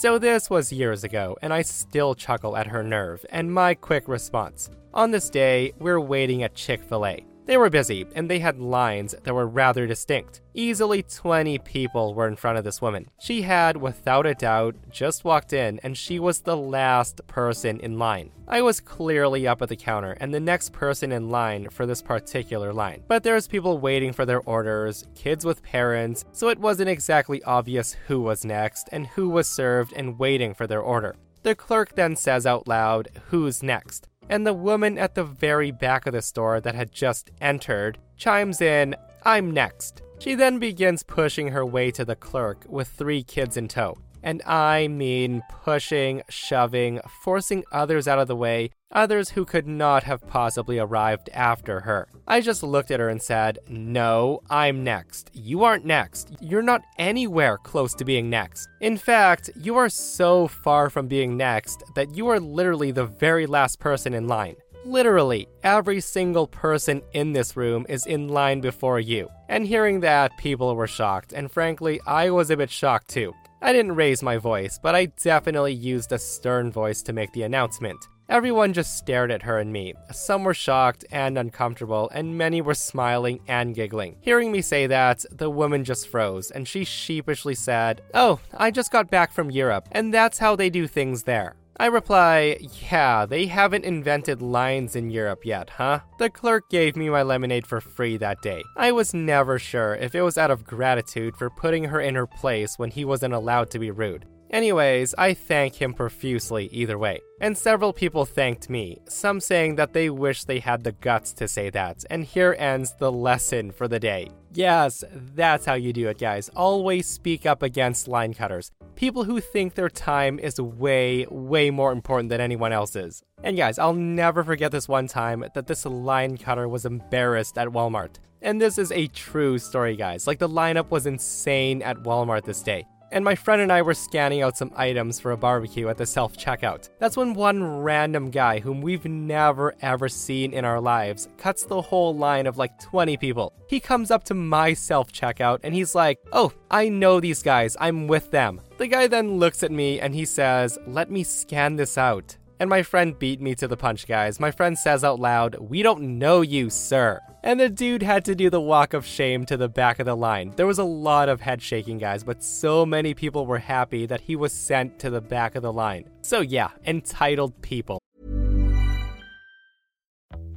So, 0.00 0.18
this 0.18 0.50
was 0.50 0.70
years 0.70 1.02
ago, 1.02 1.38
and 1.40 1.50
I 1.50 1.62
still 1.62 2.14
chuckle 2.14 2.58
at 2.58 2.66
her 2.66 2.82
nerve 2.82 3.24
and 3.30 3.50
my 3.50 3.72
quick 3.72 4.06
response. 4.06 4.68
On 4.92 5.10
this 5.10 5.30
day, 5.30 5.72
we're 5.78 5.98
waiting 5.98 6.42
at 6.42 6.54
Chick 6.54 6.82
fil 6.82 7.06
A. 7.06 7.24
They 7.44 7.56
were 7.56 7.70
busy, 7.70 8.06
and 8.14 8.30
they 8.30 8.38
had 8.38 8.60
lines 8.60 9.16
that 9.24 9.34
were 9.34 9.48
rather 9.48 9.86
distinct. 9.86 10.42
Easily 10.54 11.02
20 11.02 11.58
people 11.58 12.14
were 12.14 12.28
in 12.28 12.36
front 12.36 12.56
of 12.56 12.62
this 12.62 12.80
woman. 12.80 13.08
She 13.18 13.42
had, 13.42 13.76
without 13.76 14.26
a 14.26 14.34
doubt, 14.34 14.76
just 14.90 15.24
walked 15.24 15.52
in, 15.52 15.80
and 15.82 15.96
she 15.96 16.20
was 16.20 16.40
the 16.40 16.56
last 16.56 17.20
person 17.26 17.80
in 17.80 17.98
line. 17.98 18.30
I 18.46 18.62
was 18.62 18.80
clearly 18.80 19.48
up 19.48 19.60
at 19.60 19.68
the 19.68 19.76
counter 19.76 20.16
and 20.20 20.32
the 20.32 20.38
next 20.38 20.72
person 20.72 21.10
in 21.10 21.30
line 21.30 21.68
for 21.70 21.84
this 21.84 22.00
particular 22.00 22.72
line. 22.72 23.02
But 23.08 23.24
there's 23.24 23.48
people 23.48 23.78
waiting 23.78 24.12
for 24.12 24.24
their 24.24 24.40
orders, 24.42 25.04
kids 25.16 25.44
with 25.44 25.64
parents, 25.64 26.24
so 26.30 26.48
it 26.48 26.60
wasn't 26.60 26.90
exactly 26.90 27.42
obvious 27.42 27.96
who 28.06 28.20
was 28.20 28.44
next 28.44 28.88
and 28.92 29.08
who 29.08 29.28
was 29.28 29.48
served 29.48 29.92
and 29.94 30.18
waiting 30.18 30.54
for 30.54 30.68
their 30.68 30.80
order. 30.80 31.16
The 31.42 31.56
clerk 31.56 31.96
then 31.96 32.14
says 32.14 32.46
out 32.46 32.68
loud, 32.68 33.08
Who's 33.30 33.64
next? 33.64 34.06
And 34.28 34.46
the 34.46 34.54
woman 34.54 34.98
at 34.98 35.14
the 35.14 35.24
very 35.24 35.70
back 35.70 36.06
of 36.06 36.12
the 36.12 36.22
store 36.22 36.60
that 36.60 36.74
had 36.74 36.92
just 36.92 37.30
entered 37.40 37.98
chimes 38.16 38.60
in, 38.60 38.94
I'm 39.24 39.50
next. 39.50 40.02
She 40.18 40.34
then 40.34 40.58
begins 40.58 41.02
pushing 41.02 41.48
her 41.48 41.66
way 41.66 41.90
to 41.90 42.04
the 42.04 42.16
clerk 42.16 42.64
with 42.68 42.88
three 42.88 43.22
kids 43.22 43.56
in 43.56 43.68
tow. 43.68 43.98
And 44.22 44.42
I 44.42 44.88
mean 44.88 45.42
pushing, 45.64 46.22
shoving, 46.28 47.00
forcing 47.22 47.64
others 47.72 48.06
out 48.06 48.18
of 48.18 48.28
the 48.28 48.36
way, 48.36 48.70
others 48.92 49.30
who 49.30 49.44
could 49.44 49.66
not 49.66 50.04
have 50.04 50.26
possibly 50.28 50.78
arrived 50.78 51.28
after 51.32 51.80
her. 51.80 52.08
I 52.26 52.40
just 52.40 52.62
looked 52.62 52.90
at 52.90 53.00
her 53.00 53.08
and 53.08 53.20
said, 53.20 53.58
No, 53.68 54.40
I'm 54.48 54.84
next. 54.84 55.30
You 55.32 55.64
aren't 55.64 55.84
next. 55.84 56.36
You're 56.40 56.62
not 56.62 56.82
anywhere 56.98 57.58
close 57.58 57.94
to 57.94 58.04
being 58.04 58.30
next. 58.30 58.68
In 58.80 58.96
fact, 58.96 59.50
you 59.56 59.76
are 59.76 59.88
so 59.88 60.46
far 60.46 60.90
from 60.90 61.08
being 61.08 61.36
next 61.36 61.82
that 61.94 62.14
you 62.14 62.28
are 62.28 62.40
literally 62.40 62.90
the 62.90 63.06
very 63.06 63.46
last 63.46 63.80
person 63.80 64.14
in 64.14 64.28
line. 64.28 64.56
Literally, 64.84 65.46
every 65.62 66.00
single 66.00 66.48
person 66.48 67.02
in 67.12 67.32
this 67.32 67.56
room 67.56 67.86
is 67.88 68.04
in 68.04 68.28
line 68.28 68.60
before 68.60 68.98
you. 68.98 69.28
And 69.48 69.64
hearing 69.64 70.00
that, 70.00 70.36
people 70.38 70.74
were 70.74 70.88
shocked, 70.88 71.32
and 71.32 71.50
frankly, 71.50 72.00
I 72.04 72.30
was 72.30 72.50
a 72.50 72.56
bit 72.56 72.70
shocked 72.70 73.08
too. 73.08 73.32
I 73.64 73.72
didn't 73.72 73.94
raise 73.94 74.24
my 74.24 74.38
voice, 74.38 74.80
but 74.82 74.96
I 74.96 75.06
definitely 75.06 75.72
used 75.72 76.10
a 76.10 76.18
stern 76.18 76.72
voice 76.72 77.00
to 77.02 77.12
make 77.12 77.32
the 77.32 77.44
announcement. 77.44 78.08
Everyone 78.28 78.72
just 78.72 78.96
stared 78.96 79.30
at 79.30 79.42
her 79.42 79.58
and 79.58 79.72
me. 79.72 79.94
Some 80.10 80.42
were 80.42 80.54
shocked 80.54 81.04
and 81.12 81.38
uncomfortable, 81.38 82.10
and 82.12 82.36
many 82.36 82.60
were 82.60 82.74
smiling 82.74 83.40
and 83.46 83.72
giggling. 83.72 84.16
Hearing 84.20 84.50
me 84.50 84.62
say 84.62 84.88
that, 84.88 85.24
the 85.30 85.48
woman 85.50 85.84
just 85.84 86.08
froze, 86.08 86.50
and 86.50 86.66
she 86.66 86.84
sheepishly 86.84 87.54
said, 87.54 88.02
Oh, 88.14 88.40
I 88.52 88.72
just 88.72 88.90
got 88.90 89.10
back 89.10 89.32
from 89.32 89.50
Europe, 89.50 89.88
and 89.92 90.12
that's 90.12 90.38
how 90.38 90.56
they 90.56 90.68
do 90.68 90.88
things 90.88 91.22
there. 91.22 91.54
I 91.76 91.86
reply, 91.86 92.58
Yeah, 92.90 93.26
they 93.26 93.46
haven't 93.46 93.84
invented 93.84 94.42
lines 94.42 94.94
in 94.94 95.10
Europe 95.10 95.44
yet, 95.44 95.70
huh? 95.70 96.00
The 96.18 96.30
clerk 96.30 96.68
gave 96.68 96.96
me 96.96 97.08
my 97.08 97.22
lemonade 97.22 97.66
for 97.66 97.80
free 97.80 98.16
that 98.18 98.42
day. 98.42 98.62
I 98.76 98.92
was 98.92 99.14
never 99.14 99.58
sure 99.58 99.94
if 99.94 100.14
it 100.14 100.22
was 100.22 100.38
out 100.38 100.50
of 100.50 100.64
gratitude 100.64 101.36
for 101.36 101.50
putting 101.50 101.84
her 101.84 102.00
in 102.00 102.14
her 102.14 102.26
place 102.26 102.78
when 102.78 102.90
he 102.90 103.04
wasn't 103.04 103.34
allowed 103.34 103.70
to 103.70 103.78
be 103.78 103.90
rude. 103.90 104.26
Anyways, 104.52 105.14
I 105.16 105.32
thank 105.32 105.80
him 105.80 105.94
profusely 105.94 106.66
either 106.66 106.98
way. 106.98 107.22
And 107.40 107.56
several 107.56 107.94
people 107.94 108.26
thanked 108.26 108.68
me, 108.68 108.98
some 109.08 109.40
saying 109.40 109.76
that 109.76 109.94
they 109.94 110.10
wish 110.10 110.44
they 110.44 110.58
had 110.58 110.84
the 110.84 110.92
guts 110.92 111.32
to 111.34 111.48
say 111.48 111.70
that. 111.70 112.04
And 112.10 112.22
here 112.22 112.54
ends 112.58 112.94
the 112.98 113.10
lesson 113.10 113.70
for 113.72 113.88
the 113.88 113.98
day. 113.98 114.28
Yes, 114.52 115.04
that's 115.10 115.64
how 115.64 115.72
you 115.72 115.94
do 115.94 116.06
it, 116.08 116.18
guys. 116.18 116.50
Always 116.54 117.06
speak 117.08 117.46
up 117.46 117.62
against 117.62 118.08
line 118.08 118.34
cutters. 118.34 118.70
People 118.94 119.24
who 119.24 119.40
think 119.40 119.72
their 119.74 119.88
time 119.88 120.38
is 120.38 120.60
way, 120.60 121.26
way 121.30 121.70
more 121.70 121.90
important 121.90 122.28
than 122.28 122.42
anyone 122.42 122.72
else's. 122.72 123.22
And 123.42 123.56
guys, 123.56 123.78
I'll 123.78 123.94
never 123.94 124.44
forget 124.44 124.70
this 124.70 124.86
one 124.86 125.08
time 125.08 125.46
that 125.54 125.66
this 125.66 125.86
line 125.86 126.36
cutter 126.36 126.68
was 126.68 126.84
embarrassed 126.84 127.56
at 127.56 127.68
Walmart. 127.68 128.16
And 128.42 128.60
this 128.60 128.76
is 128.76 128.92
a 128.92 129.06
true 129.06 129.58
story, 129.58 129.96
guys. 129.96 130.26
Like, 130.26 130.40
the 130.40 130.48
lineup 130.48 130.90
was 130.90 131.06
insane 131.06 131.80
at 131.80 131.96
Walmart 132.02 132.44
this 132.44 132.60
day 132.60 132.84
and 133.12 133.24
my 133.24 133.34
friend 133.34 133.62
and 133.62 133.70
I 133.70 133.82
were 133.82 133.94
scanning 133.94 134.42
out 134.42 134.56
some 134.56 134.72
items 134.74 135.20
for 135.20 135.30
a 135.30 135.36
barbecue 135.36 135.88
at 135.88 135.98
the 135.98 136.06
self 136.06 136.36
checkout. 136.36 136.88
That's 136.98 137.16
when 137.16 137.34
one 137.34 137.80
random 137.82 138.30
guy, 138.30 138.58
whom 138.58 138.80
we've 138.80 139.04
never 139.04 139.74
ever 139.82 140.08
seen 140.08 140.52
in 140.52 140.64
our 140.64 140.80
lives, 140.80 141.28
cuts 141.36 141.64
the 141.64 141.80
whole 141.80 142.16
line 142.16 142.46
of 142.46 142.58
like 142.58 142.78
20 142.80 143.16
people. 143.18 143.52
He 143.68 143.78
comes 143.78 144.10
up 144.10 144.24
to 144.24 144.34
my 144.34 144.72
self 144.72 145.12
checkout 145.12 145.60
and 145.62 145.74
he's 145.74 145.94
like, 145.94 146.18
Oh, 146.32 146.52
I 146.70 146.88
know 146.88 147.20
these 147.20 147.42
guys, 147.42 147.76
I'm 147.78 148.08
with 148.08 148.30
them. 148.30 148.60
The 148.78 148.88
guy 148.88 149.06
then 149.06 149.38
looks 149.38 149.62
at 149.62 149.70
me 149.70 150.00
and 150.00 150.14
he 150.14 150.24
says, 150.24 150.78
Let 150.86 151.10
me 151.10 151.22
scan 151.22 151.76
this 151.76 151.96
out. 151.98 152.36
And 152.58 152.70
my 152.70 152.82
friend 152.82 153.18
beat 153.18 153.40
me 153.40 153.56
to 153.56 153.66
the 153.66 153.76
punch, 153.76 154.06
guys. 154.06 154.38
My 154.38 154.52
friend 154.52 154.78
says 154.78 155.02
out 155.02 155.18
loud, 155.18 155.56
We 155.56 155.82
don't 155.82 156.18
know 156.18 156.42
you, 156.42 156.70
sir. 156.70 157.20
And 157.44 157.58
the 157.58 157.68
dude 157.68 158.02
had 158.02 158.24
to 158.26 158.34
do 158.34 158.50
the 158.50 158.60
walk 158.60 158.94
of 158.94 159.04
shame 159.04 159.44
to 159.46 159.56
the 159.56 159.68
back 159.68 159.98
of 159.98 160.06
the 160.06 160.14
line. 160.14 160.52
There 160.54 160.66
was 160.66 160.78
a 160.78 160.84
lot 160.84 161.28
of 161.28 161.40
head 161.40 161.60
shaking, 161.60 161.98
guys, 161.98 162.22
but 162.22 162.42
so 162.44 162.86
many 162.86 163.14
people 163.14 163.46
were 163.46 163.58
happy 163.58 164.06
that 164.06 164.20
he 164.20 164.36
was 164.36 164.52
sent 164.52 165.00
to 165.00 165.10
the 165.10 165.20
back 165.20 165.56
of 165.56 165.62
the 165.62 165.72
line. 165.72 166.04
So, 166.22 166.40
yeah, 166.40 166.68
entitled 166.86 167.60
people. 167.60 167.98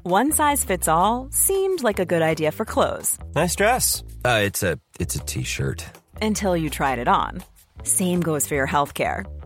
One 0.03 0.31
size 0.31 0.63
fits 0.63 0.87
all 0.87 1.29
seemed 1.31 1.81
like 1.81 1.97
a 1.97 2.05
good 2.05 2.21
idea 2.21 2.51
for 2.51 2.63
clothes. 2.63 3.17
Nice 3.33 3.55
dress. 3.55 4.03
Uh, 4.23 4.41
it's 4.43 4.61
a 4.61 4.79
it's 4.99 5.15
a 5.15 5.19
t-shirt. 5.19 5.83
Until 6.21 6.55
you 6.55 6.69
tried 6.69 6.99
it 6.99 7.07
on. 7.07 7.43
Same 7.81 8.21
goes 8.21 8.47
for 8.47 8.53
your 8.53 8.67
health 8.67 8.93
care. 8.93 9.25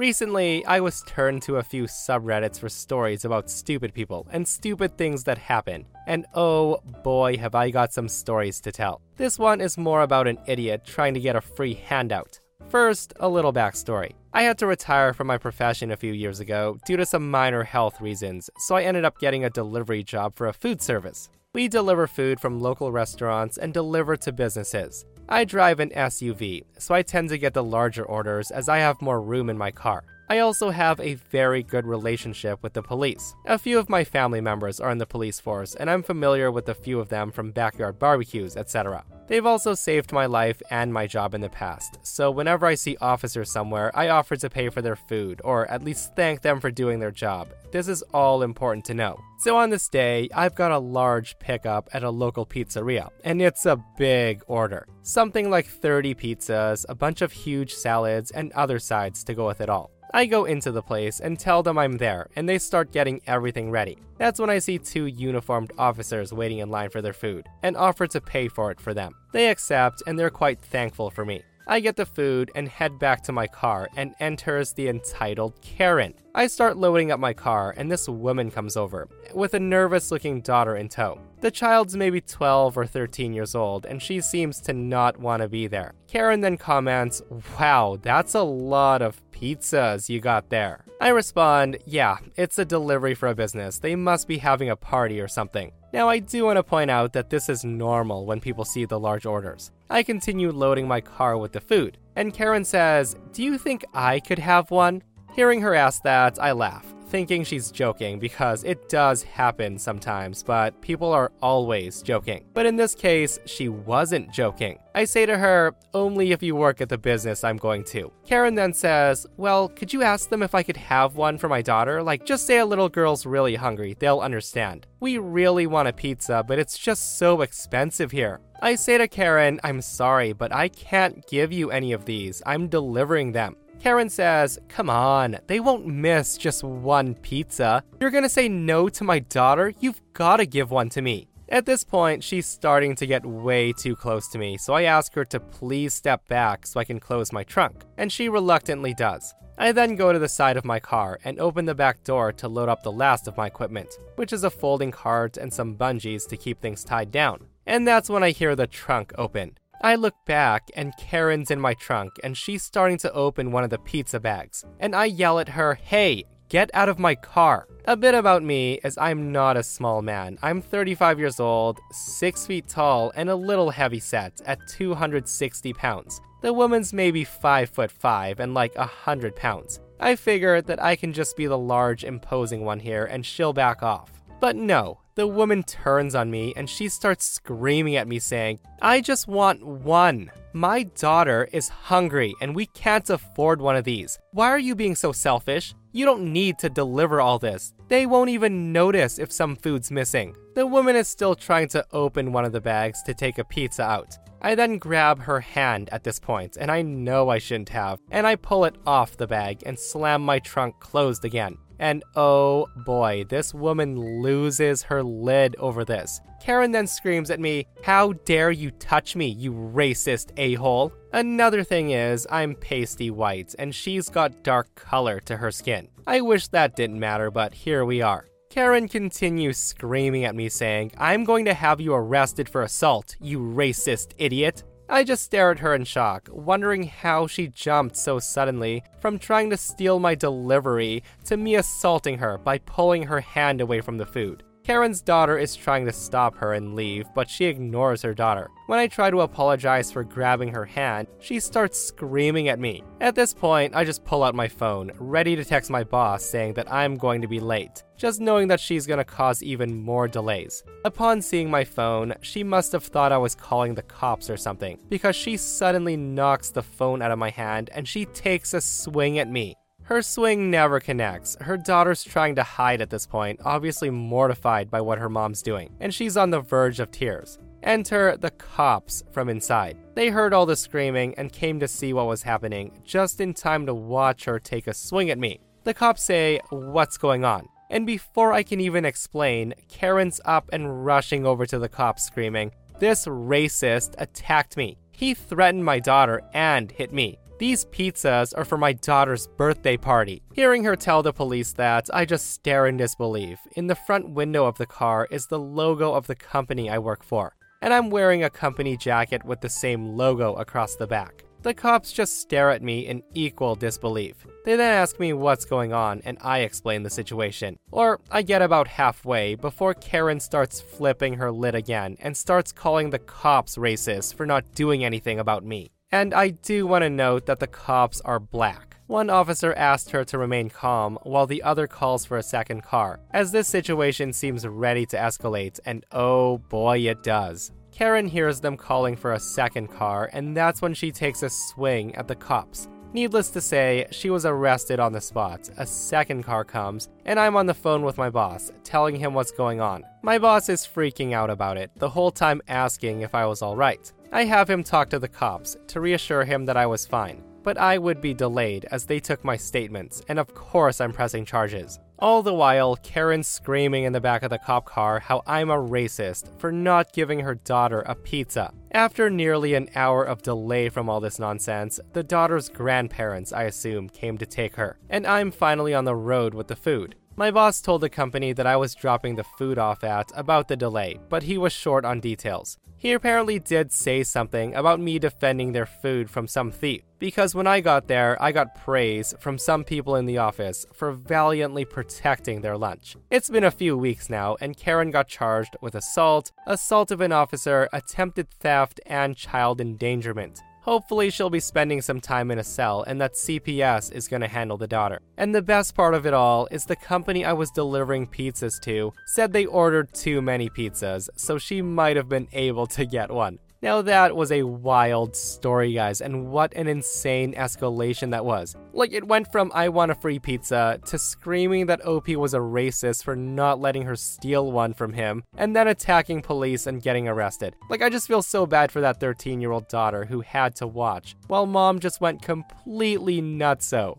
Recently, 0.00 0.64
I 0.64 0.80
was 0.80 1.02
turned 1.02 1.42
to 1.42 1.58
a 1.58 1.62
few 1.62 1.84
subreddits 1.84 2.58
for 2.58 2.70
stories 2.70 3.26
about 3.26 3.50
stupid 3.50 3.92
people 3.92 4.26
and 4.30 4.48
stupid 4.48 4.96
things 4.96 5.24
that 5.24 5.36
happen. 5.36 5.84
And 6.06 6.24
oh 6.34 6.78
boy, 7.04 7.36
have 7.36 7.54
I 7.54 7.68
got 7.68 7.92
some 7.92 8.08
stories 8.08 8.62
to 8.62 8.72
tell. 8.72 9.02
This 9.18 9.38
one 9.38 9.60
is 9.60 9.76
more 9.76 10.00
about 10.00 10.26
an 10.26 10.38
idiot 10.46 10.86
trying 10.86 11.12
to 11.12 11.20
get 11.20 11.36
a 11.36 11.42
free 11.42 11.74
handout. 11.74 12.40
First, 12.70 13.12
a 13.20 13.28
little 13.28 13.52
backstory. 13.52 14.12
I 14.32 14.44
had 14.44 14.56
to 14.60 14.66
retire 14.66 15.12
from 15.12 15.26
my 15.26 15.36
profession 15.36 15.90
a 15.90 15.98
few 15.98 16.14
years 16.14 16.40
ago 16.40 16.78
due 16.86 16.96
to 16.96 17.04
some 17.04 17.30
minor 17.30 17.64
health 17.64 18.00
reasons, 18.00 18.48
so 18.56 18.76
I 18.76 18.84
ended 18.84 19.04
up 19.04 19.18
getting 19.18 19.44
a 19.44 19.50
delivery 19.50 20.02
job 20.02 20.34
for 20.34 20.46
a 20.48 20.54
food 20.54 20.80
service. 20.80 21.28
We 21.52 21.68
deliver 21.68 22.06
food 22.06 22.40
from 22.40 22.58
local 22.58 22.90
restaurants 22.90 23.58
and 23.58 23.74
deliver 23.74 24.16
to 24.16 24.32
businesses. 24.32 25.04
I 25.32 25.44
drive 25.44 25.78
an 25.78 25.90
SUV, 25.90 26.64
so 26.78 26.92
I 26.92 27.02
tend 27.02 27.28
to 27.28 27.38
get 27.38 27.54
the 27.54 27.62
larger 27.62 28.04
orders 28.04 28.50
as 28.50 28.68
I 28.68 28.78
have 28.78 29.00
more 29.00 29.22
room 29.22 29.48
in 29.48 29.56
my 29.56 29.70
car. 29.70 30.02
I 30.30 30.38
also 30.38 30.70
have 30.70 31.00
a 31.00 31.14
very 31.14 31.64
good 31.64 31.84
relationship 31.84 32.62
with 32.62 32.72
the 32.72 32.84
police. 32.84 33.34
A 33.46 33.58
few 33.58 33.80
of 33.80 33.88
my 33.88 34.04
family 34.04 34.40
members 34.40 34.78
are 34.78 34.92
in 34.92 34.98
the 34.98 35.04
police 35.04 35.40
force, 35.40 35.74
and 35.74 35.90
I'm 35.90 36.04
familiar 36.04 36.52
with 36.52 36.68
a 36.68 36.74
few 36.74 37.00
of 37.00 37.08
them 37.08 37.32
from 37.32 37.50
backyard 37.50 37.98
barbecues, 37.98 38.56
etc. 38.56 39.02
They've 39.26 39.44
also 39.44 39.74
saved 39.74 40.12
my 40.12 40.26
life 40.26 40.62
and 40.70 40.94
my 40.94 41.08
job 41.08 41.34
in 41.34 41.40
the 41.40 41.48
past, 41.48 41.98
so 42.04 42.30
whenever 42.30 42.64
I 42.64 42.76
see 42.76 42.96
officers 43.00 43.50
somewhere, 43.50 43.90
I 43.92 44.10
offer 44.10 44.36
to 44.36 44.48
pay 44.48 44.68
for 44.68 44.82
their 44.82 44.94
food, 44.94 45.40
or 45.42 45.68
at 45.68 45.82
least 45.82 46.14
thank 46.14 46.42
them 46.42 46.60
for 46.60 46.70
doing 46.70 47.00
their 47.00 47.10
job. 47.10 47.48
This 47.72 47.88
is 47.88 48.02
all 48.14 48.44
important 48.44 48.84
to 48.84 48.94
know. 48.94 49.18
So 49.40 49.56
on 49.56 49.70
this 49.70 49.88
day, 49.88 50.28
I've 50.32 50.54
got 50.54 50.70
a 50.70 50.78
large 50.78 51.40
pickup 51.40 51.88
at 51.92 52.04
a 52.04 52.10
local 52.10 52.46
pizzeria, 52.46 53.08
and 53.24 53.42
it's 53.42 53.66
a 53.66 53.82
big 53.98 54.42
order. 54.46 54.86
Something 55.02 55.50
like 55.50 55.66
30 55.66 56.14
pizzas, 56.14 56.86
a 56.88 56.94
bunch 56.94 57.20
of 57.20 57.32
huge 57.32 57.74
salads, 57.74 58.30
and 58.30 58.52
other 58.52 58.78
sides 58.78 59.24
to 59.24 59.34
go 59.34 59.48
with 59.48 59.60
it 59.60 59.68
all. 59.68 59.90
I 60.12 60.26
go 60.26 60.44
into 60.44 60.72
the 60.72 60.82
place 60.82 61.20
and 61.20 61.38
tell 61.38 61.62
them 61.62 61.78
I'm 61.78 61.96
there, 61.98 62.28
and 62.34 62.48
they 62.48 62.58
start 62.58 62.92
getting 62.92 63.20
everything 63.26 63.70
ready. 63.70 63.98
That's 64.18 64.40
when 64.40 64.50
I 64.50 64.58
see 64.58 64.78
two 64.78 65.06
uniformed 65.06 65.72
officers 65.78 66.32
waiting 66.32 66.58
in 66.58 66.68
line 66.68 66.90
for 66.90 67.00
their 67.00 67.12
food 67.12 67.46
and 67.62 67.76
offer 67.76 68.08
to 68.08 68.20
pay 68.20 68.48
for 68.48 68.72
it 68.72 68.80
for 68.80 68.92
them. 68.92 69.14
They 69.32 69.50
accept, 69.50 70.02
and 70.06 70.18
they're 70.18 70.30
quite 70.30 70.60
thankful 70.60 71.10
for 71.10 71.24
me. 71.24 71.42
I 71.70 71.78
get 71.78 71.94
the 71.94 72.04
food 72.04 72.50
and 72.56 72.68
head 72.68 72.98
back 72.98 73.22
to 73.22 73.32
my 73.32 73.46
car 73.46 73.88
and 73.96 74.16
enters 74.18 74.72
the 74.72 74.88
entitled 74.88 75.60
Karen. 75.62 76.14
I 76.34 76.48
start 76.48 76.76
loading 76.76 77.12
up 77.12 77.20
my 77.20 77.32
car 77.32 77.72
and 77.76 77.88
this 77.88 78.08
woman 78.08 78.50
comes 78.50 78.76
over 78.76 79.08
with 79.34 79.54
a 79.54 79.60
nervous 79.60 80.10
looking 80.10 80.40
daughter 80.40 80.74
in 80.74 80.88
tow. 80.88 81.20
The 81.42 81.50
child's 81.52 81.96
maybe 81.96 82.20
12 82.20 82.76
or 82.76 82.86
13 82.86 83.32
years 83.32 83.54
old 83.54 83.86
and 83.86 84.02
she 84.02 84.20
seems 84.20 84.60
to 84.62 84.72
not 84.72 85.20
want 85.20 85.42
to 85.42 85.48
be 85.48 85.68
there. 85.68 85.94
Karen 86.08 86.40
then 86.40 86.56
comments, 86.56 87.22
Wow, 87.56 87.98
that's 88.02 88.34
a 88.34 88.42
lot 88.42 89.00
of 89.00 89.29
pizzas 89.40 90.08
you 90.08 90.20
got 90.20 90.50
there. 90.50 90.84
I 91.00 91.08
respond, 91.08 91.78
Yeah, 91.86 92.18
it's 92.36 92.58
a 92.58 92.64
delivery 92.64 93.14
for 93.14 93.28
a 93.28 93.34
business. 93.34 93.78
They 93.78 93.96
must 93.96 94.28
be 94.28 94.38
having 94.38 94.68
a 94.68 94.76
party 94.76 95.20
or 95.20 95.28
something. 95.28 95.72
Now, 95.92 96.08
I 96.08 96.18
do 96.18 96.44
want 96.44 96.56
to 96.58 96.62
point 96.62 96.90
out 96.90 97.12
that 97.14 97.30
this 97.30 97.48
is 97.48 97.64
normal 97.64 98.26
when 98.26 98.40
people 98.40 98.64
see 98.64 98.84
the 98.84 99.00
large 99.00 99.26
orders. 99.26 99.72
I 99.88 100.02
continue 100.02 100.52
loading 100.52 100.86
my 100.86 101.00
car 101.00 101.36
with 101.36 101.52
the 101.52 101.60
food, 101.60 101.98
and 102.14 102.34
Karen 102.34 102.64
says, 102.64 103.16
Do 103.32 103.42
you 103.42 103.58
think 103.58 103.84
I 103.94 104.20
could 104.20 104.38
have 104.38 104.70
one? 104.70 105.02
Hearing 105.32 105.60
her 105.62 105.74
ask 105.74 106.02
that, 106.02 106.38
I 106.38 106.52
laugh 106.52 106.94
thinking 107.10 107.42
she's 107.42 107.72
joking 107.72 108.20
because 108.20 108.62
it 108.62 108.88
does 108.88 109.24
happen 109.24 109.78
sometimes, 109.78 110.44
but 110.44 110.80
people 110.80 111.12
are 111.12 111.32
always 111.42 112.02
joking. 112.02 112.44
But 112.54 112.66
in 112.66 112.76
this 112.76 112.94
case, 112.94 113.38
she 113.46 113.68
wasn't 113.68 114.32
joking. 114.32 114.78
I 114.94 115.04
say 115.04 115.26
to 115.26 115.36
her, 115.36 115.74
only 115.92 116.30
if 116.30 116.42
you 116.42 116.54
work 116.54 116.80
at 116.80 116.88
the 116.88 116.98
business 116.98 117.42
I'm 117.42 117.56
going 117.56 117.84
to. 117.84 118.12
Karen 118.24 118.54
then 118.54 118.72
says, 118.72 119.26
Well, 119.36 119.68
could 119.68 119.92
you 119.92 120.02
ask 120.02 120.28
them 120.28 120.42
if 120.42 120.54
I 120.54 120.62
could 120.62 120.76
have 120.76 121.16
one 121.16 121.36
for 121.36 121.48
my 121.48 121.62
daughter? 121.62 122.02
Like, 122.02 122.24
just 122.24 122.46
say 122.46 122.58
a 122.58 122.66
little 122.66 122.88
girl's 122.88 123.26
really 123.26 123.56
hungry, 123.56 123.96
they'll 123.98 124.20
understand. 124.20 124.86
We 125.00 125.18
really 125.18 125.66
want 125.66 125.88
a 125.88 125.92
pizza, 125.92 126.44
but 126.46 126.58
it's 126.60 126.78
just 126.78 127.18
so 127.18 127.40
expensive 127.40 128.12
here. 128.12 128.40
I 128.62 128.74
say 128.74 128.98
to 128.98 129.08
Karen, 129.08 129.58
I'm 129.64 129.80
sorry, 129.80 130.32
but 130.32 130.54
I 130.54 130.68
can't 130.68 131.26
give 131.26 131.50
you 131.52 131.70
any 131.70 131.92
of 131.92 132.04
these. 132.04 132.42
I'm 132.46 132.68
delivering 132.68 133.32
them. 133.32 133.56
Karen 133.80 134.10
says, 134.10 134.58
Come 134.68 134.90
on, 134.90 135.38
they 135.46 135.58
won't 135.58 135.86
miss 135.86 136.36
just 136.36 136.62
one 136.62 137.14
pizza. 137.14 137.82
You're 137.98 138.10
gonna 138.10 138.28
say 138.28 138.46
no 138.46 138.90
to 138.90 139.04
my 139.04 139.20
daughter? 139.20 139.72
You've 139.80 140.02
gotta 140.12 140.44
give 140.44 140.70
one 140.70 140.90
to 140.90 141.00
me. 141.00 141.28
At 141.48 141.64
this 141.64 141.82
point, 141.82 142.22
she's 142.22 142.46
starting 142.46 142.94
to 142.96 143.06
get 143.06 143.24
way 143.24 143.72
too 143.72 143.96
close 143.96 144.28
to 144.28 144.38
me, 144.38 144.58
so 144.58 144.74
I 144.74 144.82
ask 144.82 145.14
her 145.14 145.24
to 145.24 145.40
please 145.40 145.94
step 145.94 146.28
back 146.28 146.66
so 146.66 146.78
I 146.78 146.84
can 146.84 147.00
close 147.00 147.32
my 147.32 147.42
trunk, 147.42 147.84
and 147.96 148.12
she 148.12 148.28
reluctantly 148.28 148.92
does. 148.92 149.34
I 149.56 149.72
then 149.72 149.96
go 149.96 150.12
to 150.12 150.18
the 150.18 150.28
side 150.28 150.56
of 150.56 150.64
my 150.64 150.78
car 150.78 151.18
and 151.24 151.40
open 151.40 151.64
the 151.64 151.74
back 151.74 152.04
door 152.04 152.32
to 152.34 152.48
load 152.48 152.68
up 152.68 152.82
the 152.82 152.92
last 152.92 153.28
of 153.28 153.36
my 153.36 153.46
equipment, 153.46 153.88
which 154.16 154.32
is 154.32 154.44
a 154.44 154.50
folding 154.50 154.90
cart 154.90 155.36
and 155.38 155.52
some 155.52 155.74
bungees 155.74 156.28
to 156.28 156.36
keep 156.36 156.60
things 156.60 156.84
tied 156.84 157.10
down. 157.10 157.46
And 157.66 157.86
that's 157.86 158.08
when 158.10 158.22
I 158.22 158.30
hear 158.30 158.54
the 158.54 158.66
trunk 158.66 159.12
open. 159.18 159.58
I 159.82 159.94
look 159.94 160.14
back 160.26 160.70
and 160.74 160.94
Karen's 160.98 161.50
in 161.50 161.58
my 161.58 161.72
trunk 161.72 162.12
and 162.22 162.36
she's 162.36 162.62
starting 162.62 162.98
to 162.98 163.12
open 163.12 163.50
one 163.50 163.64
of 163.64 163.70
the 163.70 163.78
pizza 163.78 164.20
bags. 164.20 164.62
And 164.78 164.94
I 164.94 165.06
yell 165.06 165.38
at 165.38 165.48
her, 165.48 165.74
hey, 165.74 166.24
get 166.50 166.70
out 166.74 166.90
of 166.90 166.98
my 166.98 167.14
car. 167.14 167.66
A 167.86 167.96
bit 167.96 168.14
about 168.14 168.42
me 168.42 168.78
is 168.84 168.98
I'm 168.98 169.32
not 169.32 169.56
a 169.56 169.62
small 169.62 170.02
man. 170.02 170.38
I'm 170.42 170.60
35 170.60 171.18
years 171.18 171.40
old, 171.40 171.80
6 171.92 172.46
feet 172.46 172.68
tall, 172.68 173.10
and 173.16 173.30
a 173.30 173.34
little 173.34 173.70
heavy 173.70 174.00
set 174.00 174.42
at 174.44 174.58
260 174.68 175.72
pounds. 175.72 176.20
The 176.42 176.52
woman's 176.52 176.92
maybe 176.92 177.24
5 177.24 177.70
foot 177.70 177.90
5 177.90 178.38
and 178.38 178.52
like 178.52 178.76
100 178.76 179.34
pounds. 179.34 179.80
I 179.98 180.14
figure 180.14 180.60
that 180.60 180.82
I 180.82 180.94
can 180.94 181.14
just 181.14 181.38
be 181.38 181.46
the 181.46 181.58
large, 181.58 182.04
imposing 182.04 182.66
one 182.66 182.80
here 182.80 183.06
and 183.06 183.24
she'll 183.24 183.54
back 183.54 183.82
off. 183.82 184.19
But 184.40 184.56
no, 184.56 185.00
the 185.16 185.26
woman 185.26 185.62
turns 185.62 186.14
on 186.14 186.30
me 186.30 186.54
and 186.56 186.68
she 186.68 186.88
starts 186.88 187.26
screaming 187.26 187.96
at 187.96 188.08
me, 188.08 188.18
saying, 188.18 188.60
I 188.80 189.02
just 189.02 189.28
want 189.28 189.64
one. 189.64 190.30
My 190.54 190.84
daughter 190.84 191.46
is 191.52 191.68
hungry 191.68 192.34
and 192.40 192.56
we 192.56 192.66
can't 192.66 193.08
afford 193.10 193.60
one 193.60 193.76
of 193.76 193.84
these. 193.84 194.18
Why 194.32 194.48
are 194.48 194.58
you 194.58 194.74
being 194.74 194.94
so 194.94 195.12
selfish? 195.12 195.74
You 195.92 196.06
don't 196.06 196.32
need 196.32 196.58
to 196.60 196.70
deliver 196.70 197.20
all 197.20 197.38
this. 197.38 197.74
They 197.88 198.06
won't 198.06 198.30
even 198.30 198.72
notice 198.72 199.18
if 199.18 199.30
some 199.30 199.56
food's 199.56 199.90
missing. 199.90 200.34
The 200.54 200.66
woman 200.66 200.96
is 200.96 201.06
still 201.06 201.34
trying 201.34 201.68
to 201.68 201.84
open 201.92 202.32
one 202.32 202.46
of 202.46 202.52
the 202.52 202.60
bags 202.60 203.02
to 203.02 203.12
take 203.12 203.38
a 203.38 203.44
pizza 203.44 203.82
out. 203.82 204.16
I 204.40 204.54
then 204.54 204.78
grab 204.78 205.20
her 205.20 205.40
hand 205.40 205.90
at 205.92 206.02
this 206.02 206.18
point, 206.18 206.56
and 206.58 206.70
I 206.70 206.80
know 206.80 207.28
I 207.28 207.38
shouldn't 207.38 207.68
have, 207.70 208.00
and 208.10 208.26
I 208.26 208.36
pull 208.36 208.64
it 208.64 208.76
off 208.86 209.16
the 209.16 209.26
bag 209.26 209.62
and 209.66 209.78
slam 209.78 210.22
my 210.22 210.38
trunk 210.38 210.80
closed 210.80 211.26
again. 211.26 211.58
And 211.80 212.04
oh 212.14 212.68
boy, 212.84 213.24
this 213.28 213.54
woman 213.54 214.22
loses 214.22 214.82
her 214.84 215.02
lid 215.02 215.56
over 215.58 215.84
this. 215.84 216.20
Karen 216.40 216.72
then 216.72 216.86
screams 216.86 217.30
at 217.30 217.40
me, 217.40 217.66
How 217.82 218.12
dare 218.12 218.50
you 218.50 218.70
touch 218.72 219.16
me, 219.16 219.26
you 219.26 219.52
racist 219.52 220.30
a 220.36 220.54
hole? 220.54 220.92
Another 221.12 221.64
thing 221.64 221.90
is, 221.90 222.26
I'm 222.30 222.54
pasty 222.54 223.10
white, 223.10 223.54
and 223.58 223.74
she's 223.74 224.10
got 224.10 224.44
dark 224.44 224.74
color 224.74 225.20
to 225.20 225.38
her 225.38 225.50
skin. 225.50 225.88
I 226.06 226.20
wish 226.20 226.48
that 226.48 226.76
didn't 226.76 227.00
matter, 227.00 227.30
but 227.30 227.54
here 227.54 227.84
we 227.84 228.02
are. 228.02 228.26
Karen 228.50 228.88
continues 228.88 229.56
screaming 229.56 230.24
at 230.24 230.34
me, 230.34 230.48
saying, 230.48 230.92
I'm 230.98 231.24
going 231.24 231.44
to 231.46 231.54
have 231.54 231.80
you 231.80 231.94
arrested 231.94 232.48
for 232.48 232.62
assault, 232.62 233.16
you 233.20 233.38
racist 233.38 234.12
idiot. 234.18 234.64
I 234.92 235.04
just 235.04 235.22
stare 235.22 235.52
at 235.52 235.60
her 235.60 235.72
in 235.72 235.84
shock, 235.84 236.28
wondering 236.32 236.82
how 236.82 237.28
she 237.28 237.46
jumped 237.46 237.96
so 237.96 238.18
suddenly 238.18 238.82
from 238.98 239.20
trying 239.20 239.48
to 239.50 239.56
steal 239.56 240.00
my 240.00 240.16
delivery 240.16 241.04
to 241.26 241.36
me 241.36 241.54
assaulting 241.54 242.18
her 242.18 242.38
by 242.38 242.58
pulling 242.58 243.04
her 243.04 243.20
hand 243.20 243.60
away 243.60 243.82
from 243.82 243.98
the 243.98 244.06
food. 244.06 244.42
Karen's 244.62 245.00
daughter 245.00 245.38
is 245.38 245.56
trying 245.56 245.86
to 245.86 245.92
stop 245.92 246.36
her 246.36 246.52
and 246.52 246.74
leave, 246.74 247.06
but 247.14 247.28
she 247.30 247.46
ignores 247.46 248.02
her 248.02 248.14
daughter. 248.14 248.50
When 248.66 248.78
I 248.78 248.86
try 248.86 249.10
to 249.10 249.22
apologize 249.22 249.90
for 249.90 250.04
grabbing 250.04 250.52
her 250.52 250.64
hand, 250.64 251.08
she 251.18 251.40
starts 251.40 251.80
screaming 251.80 252.48
at 252.48 252.60
me. 252.60 252.84
At 253.00 253.14
this 253.14 253.32
point, 253.32 253.74
I 253.74 253.84
just 253.84 254.04
pull 254.04 254.22
out 254.22 254.34
my 254.34 254.48
phone, 254.48 254.92
ready 254.98 255.34
to 255.34 255.44
text 255.44 255.70
my 255.70 255.82
boss 255.82 256.24
saying 256.24 256.54
that 256.54 256.70
I'm 256.72 256.96
going 256.96 257.22
to 257.22 257.26
be 257.26 257.40
late, 257.40 257.82
just 257.96 258.20
knowing 258.20 258.48
that 258.48 258.60
she's 258.60 258.86
going 258.86 258.98
to 258.98 259.04
cause 259.04 259.42
even 259.42 259.74
more 259.74 260.06
delays. 260.06 260.62
Upon 260.84 261.22
seeing 261.22 261.50
my 261.50 261.64
phone, 261.64 262.14
she 262.20 262.44
must 262.44 262.70
have 262.72 262.84
thought 262.84 263.12
I 263.12 263.18
was 263.18 263.34
calling 263.34 263.74
the 263.74 263.82
cops 263.82 264.28
or 264.28 264.36
something, 264.36 264.78
because 264.88 265.16
she 265.16 265.36
suddenly 265.36 265.96
knocks 265.96 266.50
the 266.50 266.62
phone 266.62 267.02
out 267.02 267.10
of 267.10 267.18
my 267.18 267.30
hand 267.30 267.70
and 267.74 267.88
she 267.88 268.04
takes 268.04 268.54
a 268.54 268.60
swing 268.60 269.18
at 269.18 269.28
me. 269.28 269.56
Her 269.90 270.02
swing 270.02 270.52
never 270.52 270.78
connects. 270.78 271.36
Her 271.40 271.56
daughter's 271.56 272.04
trying 272.04 272.36
to 272.36 272.44
hide 272.44 272.80
at 272.80 272.90
this 272.90 273.08
point, 273.08 273.40
obviously 273.44 273.90
mortified 273.90 274.70
by 274.70 274.80
what 274.80 275.00
her 275.00 275.08
mom's 275.08 275.42
doing, 275.42 275.74
and 275.80 275.92
she's 275.92 276.16
on 276.16 276.30
the 276.30 276.38
verge 276.38 276.78
of 276.78 276.92
tears. 276.92 277.40
Enter 277.64 278.16
the 278.16 278.30
cops 278.30 279.02
from 279.10 279.28
inside. 279.28 279.76
They 279.96 280.10
heard 280.10 280.32
all 280.32 280.46
the 280.46 280.54
screaming 280.54 281.16
and 281.16 281.32
came 281.32 281.58
to 281.58 281.66
see 281.66 281.92
what 281.92 282.06
was 282.06 282.22
happening, 282.22 282.80
just 282.84 283.20
in 283.20 283.34
time 283.34 283.66
to 283.66 283.74
watch 283.74 284.26
her 284.26 284.38
take 284.38 284.68
a 284.68 284.74
swing 284.74 285.10
at 285.10 285.18
me. 285.18 285.40
The 285.64 285.74
cops 285.74 286.04
say, 286.04 286.38
What's 286.50 286.96
going 286.96 287.24
on? 287.24 287.48
And 287.68 287.84
before 287.84 288.32
I 288.32 288.44
can 288.44 288.60
even 288.60 288.84
explain, 288.84 289.54
Karen's 289.68 290.20
up 290.24 290.48
and 290.52 290.84
rushing 290.84 291.26
over 291.26 291.46
to 291.46 291.58
the 291.58 291.68
cops, 291.68 292.04
screaming, 292.04 292.52
This 292.78 293.06
racist 293.06 293.96
attacked 293.98 294.56
me. 294.56 294.78
He 294.92 295.14
threatened 295.14 295.64
my 295.64 295.80
daughter 295.80 296.22
and 296.32 296.70
hit 296.70 296.92
me. 296.92 297.18
These 297.40 297.64
pizzas 297.64 298.34
are 298.36 298.44
for 298.44 298.58
my 298.58 298.74
daughter's 298.74 299.26
birthday 299.26 299.78
party. 299.78 300.20
Hearing 300.34 300.62
her 300.64 300.76
tell 300.76 301.02
the 301.02 301.14
police 301.14 301.54
that, 301.54 301.88
I 301.90 302.04
just 302.04 302.32
stare 302.32 302.66
in 302.66 302.76
disbelief. 302.76 303.38
In 303.56 303.66
the 303.66 303.74
front 303.74 304.10
window 304.10 304.44
of 304.44 304.58
the 304.58 304.66
car 304.66 305.08
is 305.10 305.26
the 305.26 305.38
logo 305.38 305.94
of 305.94 306.06
the 306.06 306.14
company 306.14 306.68
I 306.68 306.76
work 306.76 307.02
for, 307.02 307.34
and 307.62 307.72
I'm 307.72 307.88
wearing 307.88 308.22
a 308.22 308.28
company 308.28 308.76
jacket 308.76 309.24
with 309.24 309.40
the 309.40 309.48
same 309.48 309.96
logo 309.96 310.34
across 310.34 310.76
the 310.76 310.86
back. 310.86 311.24
The 311.40 311.54
cops 311.54 311.92
just 311.92 312.20
stare 312.20 312.50
at 312.50 312.62
me 312.62 312.80
in 312.80 313.02
equal 313.14 313.54
disbelief. 313.54 314.26
They 314.44 314.56
then 314.56 314.74
ask 314.74 315.00
me 315.00 315.14
what's 315.14 315.46
going 315.46 315.72
on, 315.72 316.02
and 316.04 316.18
I 316.20 316.40
explain 316.40 316.82
the 316.82 316.90
situation. 316.90 317.56
Or 317.72 318.00
I 318.10 318.20
get 318.20 318.42
about 318.42 318.68
halfway 318.68 319.34
before 319.34 319.72
Karen 319.72 320.20
starts 320.20 320.60
flipping 320.60 321.14
her 321.14 321.32
lid 321.32 321.54
again 321.54 321.96
and 322.00 322.14
starts 322.14 322.52
calling 322.52 322.90
the 322.90 322.98
cops 322.98 323.56
racist 323.56 324.14
for 324.14 324.26
not 324.26 324.54
doing 324.54 324.84
anything 324.84 325.18
about 325.18 325.42
me. 325.42 325.70
And 325.92 326.14
I 326.14 326.28
do 326.30 326.68
want 326.68 326.82
to 326.82 326.90
note 326.90 327.26
that 327.26 327.40
the 327.40 327.48
cops 327.48 328.00
are 328.02 328.20
black. 328.20 328.76
One 328.86 329.10
officer 329.10 329.52
asked 329.54 329.90
her 329.90 330.04
to 330.04 330.18
remain 330.18 330.48
calm 330.48 330.98
while 331.02 331.26
the 331.26 331.42
other 331.42 331.66
calls 331.66 332.04
for 332.04 332.16
a 332.16 332.22
second 332.22 332.62
car, 332.62 333.00
as 333.10 333.32
this 333.32 333.48
situation 333.48 334.12
seems 334.12 334.46
ready 334.46 334.86
to 334.86 334.96
escalate, 334.96 335.58
and 335.64 335.84
oh 335.90 336.38
boy, 336.38 336.78
it 336.78 337.02
does. 337.02 337.52
Karen 337.72 338.06
hears 338.06 338.40
them 338.40 338.56
calling 338.56 338.96
for 338.96 339.12
a 339.12 339.20
second 339.20 339.68
car, 339.68 340.10
and 340.12 340.36
that's 340.36 340.62
when 340.62 340.74
she 340.74 340.92
takes 340.92 341.22
a 341.22 341.30
swing 341.30 341.94
at 341.96 342.06
the 342.08 342.16
cops. 342.16 342.68
Needless 342.92 343.30
to 343.30 343.40
say, 343.40 343.86
she 343.92 344.10
was 344.10 344.26
arrested 344.26 344.80
on 344.80 344.92
the 344.92 345.00
spot. 345.00 345.48
A 345.58 345.66
second 345.66 346.24
car 346.24 346.44
comes, 346.44 346.88
and 347.04 347.20
I'm 347.20 347.36
on 347.36 347.46
the 347.46 347.54
phone 347.54 347.82
with 347.82 347.96
my 347.96 348.10
boss, 348.10 348.50
telling 348.64 348.96
him 348.96 349.14
what's 349.14 349.30
going 349.30 349.60
on. 349.60 349.84
My 350.02 350.18
boss 350.18 350.48
is 350.48 350.66
freaking 350.66 351.12
out 351.12 351.30
about 351.30 351.56
it, 351.56 351.70
the 351.76 351.88
whole 351.88 352.10
time 352.10 352.42
asking 352.48 353.02
if 353.02 353.14
I 353.14 353.26
was 353.26 353.42
alright. 353.42 353.92
I 354.12 354.24
have 354.24 354.50
him 354.50 354.62
talk 354.64 354.90
to 354.90 354.98
the 354.98 355.08
cops 355.08 355.56
to 355.68 355.80
reassure 355.80 356.24
him 356.24 356.44
that 356.46 356.56
I 356.56 356.66
was 356.66 356.86
fine. 356.86 357.22
but 357.42 357.58
I 357.58 357.78
would 357.78 358.00
be 358.00 358.14
delayed 358.14 358.66
as 358.70 358.84
they 358.84 359.00
took 359.00 359.24
my 359.24 359.36
statements, 359.36 360.02
and 360.08 360.18
of 360.18 360.34
course 360.34 360.80
I'm 360.80 360.92
pressing 360.92 361.24
charges. 361.24 361.78
All 361.98 362.22
the 362.22 362.34
while, 362.34 362.76
Karen's 362.76 363.28
screaming 363.28 363.84
in 363.84 363.92
the 363.92 364.00
back 364.00 364.22
of 364.22 364.30
the 364.30 364.38
cop 364.38 364.64
car 364.66 365.00
how 365.00 365.22
I'm 365.26 365.50
a 365.50 365.56
racist 365.56 366.38
for 366.38 366.50
not 366.50 366.92
giving 366.92 367.20
her 367.20 367.34
daughter 367.34 367.80
a 367.80 367.94
pizza. 367.94 368.52
After 368.72 369.10
nearly 369.10 369.54
an 369.54 369.68
hour 369.74 370.04
of 370.04 370.22
delay 370.22 370.68
from 370.68 370.88
all 370.88 371.00
this 371.00 371.18
nonsense, 371.18 371.80
the 371.92 372.02
daughter's 372.02 372.48
grandparents, 372.48 373.32
I 373.32 373.44
assume, 373.44 373.88
came 373.88 374.16
to 374.18 374.26
take 374.26 374.56
her, 374.56 374.78
and 374.88 375.06
I'm 375.06 375.30
finally 375.30 375.74
on 375.74 375.84
the 375.84 375.96
road 375.96 376.34
with 376.34 376.48
the 376.48 376.56
food. 376.56 376.94
My 377.16 377.30
boss 377.30 377.60
told 377.60 377.82
the 377.82 377.90
company 377.90 378.32
that 378.32 378.46
I 378.46 378.56
was 378.56 378.74
dropping 378.74 379.16
the 379.16 379.24
food 379.24 379.58
off 379.58 379.84
at 379.84 380.10
about 380.14 380.48
the 380.48 380.56
delay, 380.56 380.98
but 381.08 381.24
he 381.24 381.36
was 381.36 381.52
short 381.52 381.84
on 381.84 382.00
details. 382.00 382.56
He 382.76 382.92
apparently 382.92 383.38
did 383.38 383.72
say 383.72 384.02
something 384.04 384.54
about 384.54 384.80
me 384.80 384.98
defending 384.98 385.52
their 385.52 385.66
food 385.66 386.08
from 386.08 386.26
some 386.26 386.50
thief, 386.50 386.80
because 386.98 387.34
when 387.34 387.46
I 387.46 387.60
got 387.60 387.88
there, 387.88 388.16
I 388.22 388.32
got 388.32 388.54
praise 388.54 389.12
from 389.20 389.36
some 389.36 389.64
people 389.64 389.96
in 389.96 390.06
the 390.06 390.16
office 390.16 390.64
for 390.72 390.92
valiantly 390.92 391.66
protecting 391.66 392.40
their 392.40 392.56
lunch. 392.56 392.96
It's 393.10 393.28
been 393.28 393.44
a 393.44 393.50
few 393.50 393.76
weeks 393.76 394.08
now, 394.08 394.38
and 394.40 394.56
Karen 394.56 394.90
got 394.90 395.08
charged 395.08 395.58
with 395.60 395.74
assault, 395.74 396.32
assault 396.46 396.90
of 396.90 397.02
an 397.02 397.12
officer, 397.12 397.68
attempted 397.70 398.30
theft, 398.30 398.80
and 398.86 399.14
child 399.14 399.60
endangerment. 399.60 400.40
Hopefully, 400.62 401.10
she'll 401.10 401.30
be 401.30 401.40
spending 401.40 401.80
some 401.80 402.00
time 402.00 402.30
in 402.30 402.38
a 402.38 402.44
cell 402.44 402.82
and 402.82 403.00
that 403.00 403.14
CPS 403.14 403.92
is 403.92 404.08
going 404.08 404.20
to 404.20 404.28
handle 404.28 404.56
the 404.56 404.66
daughter. 404.66 405.00
And 405.16 405.34
the 405.34 405.42
best 405.42 405.74
part 405.74 405.94
of 405.94 406.06
it 406.06 406.14
all 406.14 406.48
is 406.50 406.66
the 406.66 406.76
company 406.76 407.24
I 407.24 407.32
was 407.32 407.50
delivering 407.50 408.06
pizzas 408.06 408.60
to 408.60 408.92
said 409.06 409.32
they 409.32 409.46
ordered 409.46 409.92
too 409.94 410.20
many 410.20 410.50
pizzas, 410.50 411.08
so 411.16 411.38
she 411.38 411.62
might 411.62 411.96
have 411.96 412.08
been 412.08 412.28
able 412.32 412.66
to 412.68 412.84
get 412.84 413.10
one. 413.10 413.38
Now, 413.62 413.82
that 413.82 414.16
was 414.16 414.32
a 414.32 414.42
wild 414.42 415.14
story, 415.14 415.74
guys, 415.74 416.00
and 416.00 416.28
what 416.28 416.54
an 416.54 416.66
insane 416.66 417.34
escalation 417.34 418.10
that 418.12 418.24
was. 418.24 418.56
Like, 418.72 418.94
it 418.94 419.06
went 419.06 419.30
from 419.30 419.52
I 419.54 419.68
want 419.68 419.90
a 419.90 419.94
free 419.94 420.18
pizza 420.18 420.80
to 420.86 420.98
screaming 420.98 421.66
that 421.66 421.84
OP 421.84 422.08
was 422.08 422.32
a 422.32 422.38
racist 422.38 423.04
for 423.04 423.14
not 423.14 423.60
letting 423.60 423.82
her 423.82 423.96
steal 423.96 424.50
one 424.50 424.72
from 424.72 424.94
him, 424.94 425.24
and 425.36 425.54
then 425.54 425.68
attacking 425.68 426.22
police 426.22 426.66
and 426.66 426.80
getting 426.80 427.06
arrested. 427.06 427.54
Like, 427.68 427.82
I 427.82 427.90
just 427.90 428.08
feel 428.08 428.22
so 428.22 428.46
bad 428.46 428.72
for 428.72 428.80
that 428.80 428.98
13 428.98 429.42
year 429.42 429.52
old 429.52 429.68
daughter 429.68 430.06
who 430.06 430.22
had 430.22 430.56
to 430.56 430.66
watch, 430.66 431.14
while 431.26 431.44
mom 431.44 431.80
just 431.80 432.00
went 432.00 432.22
completely 432.22 433.20
nutso. 433.20 433.98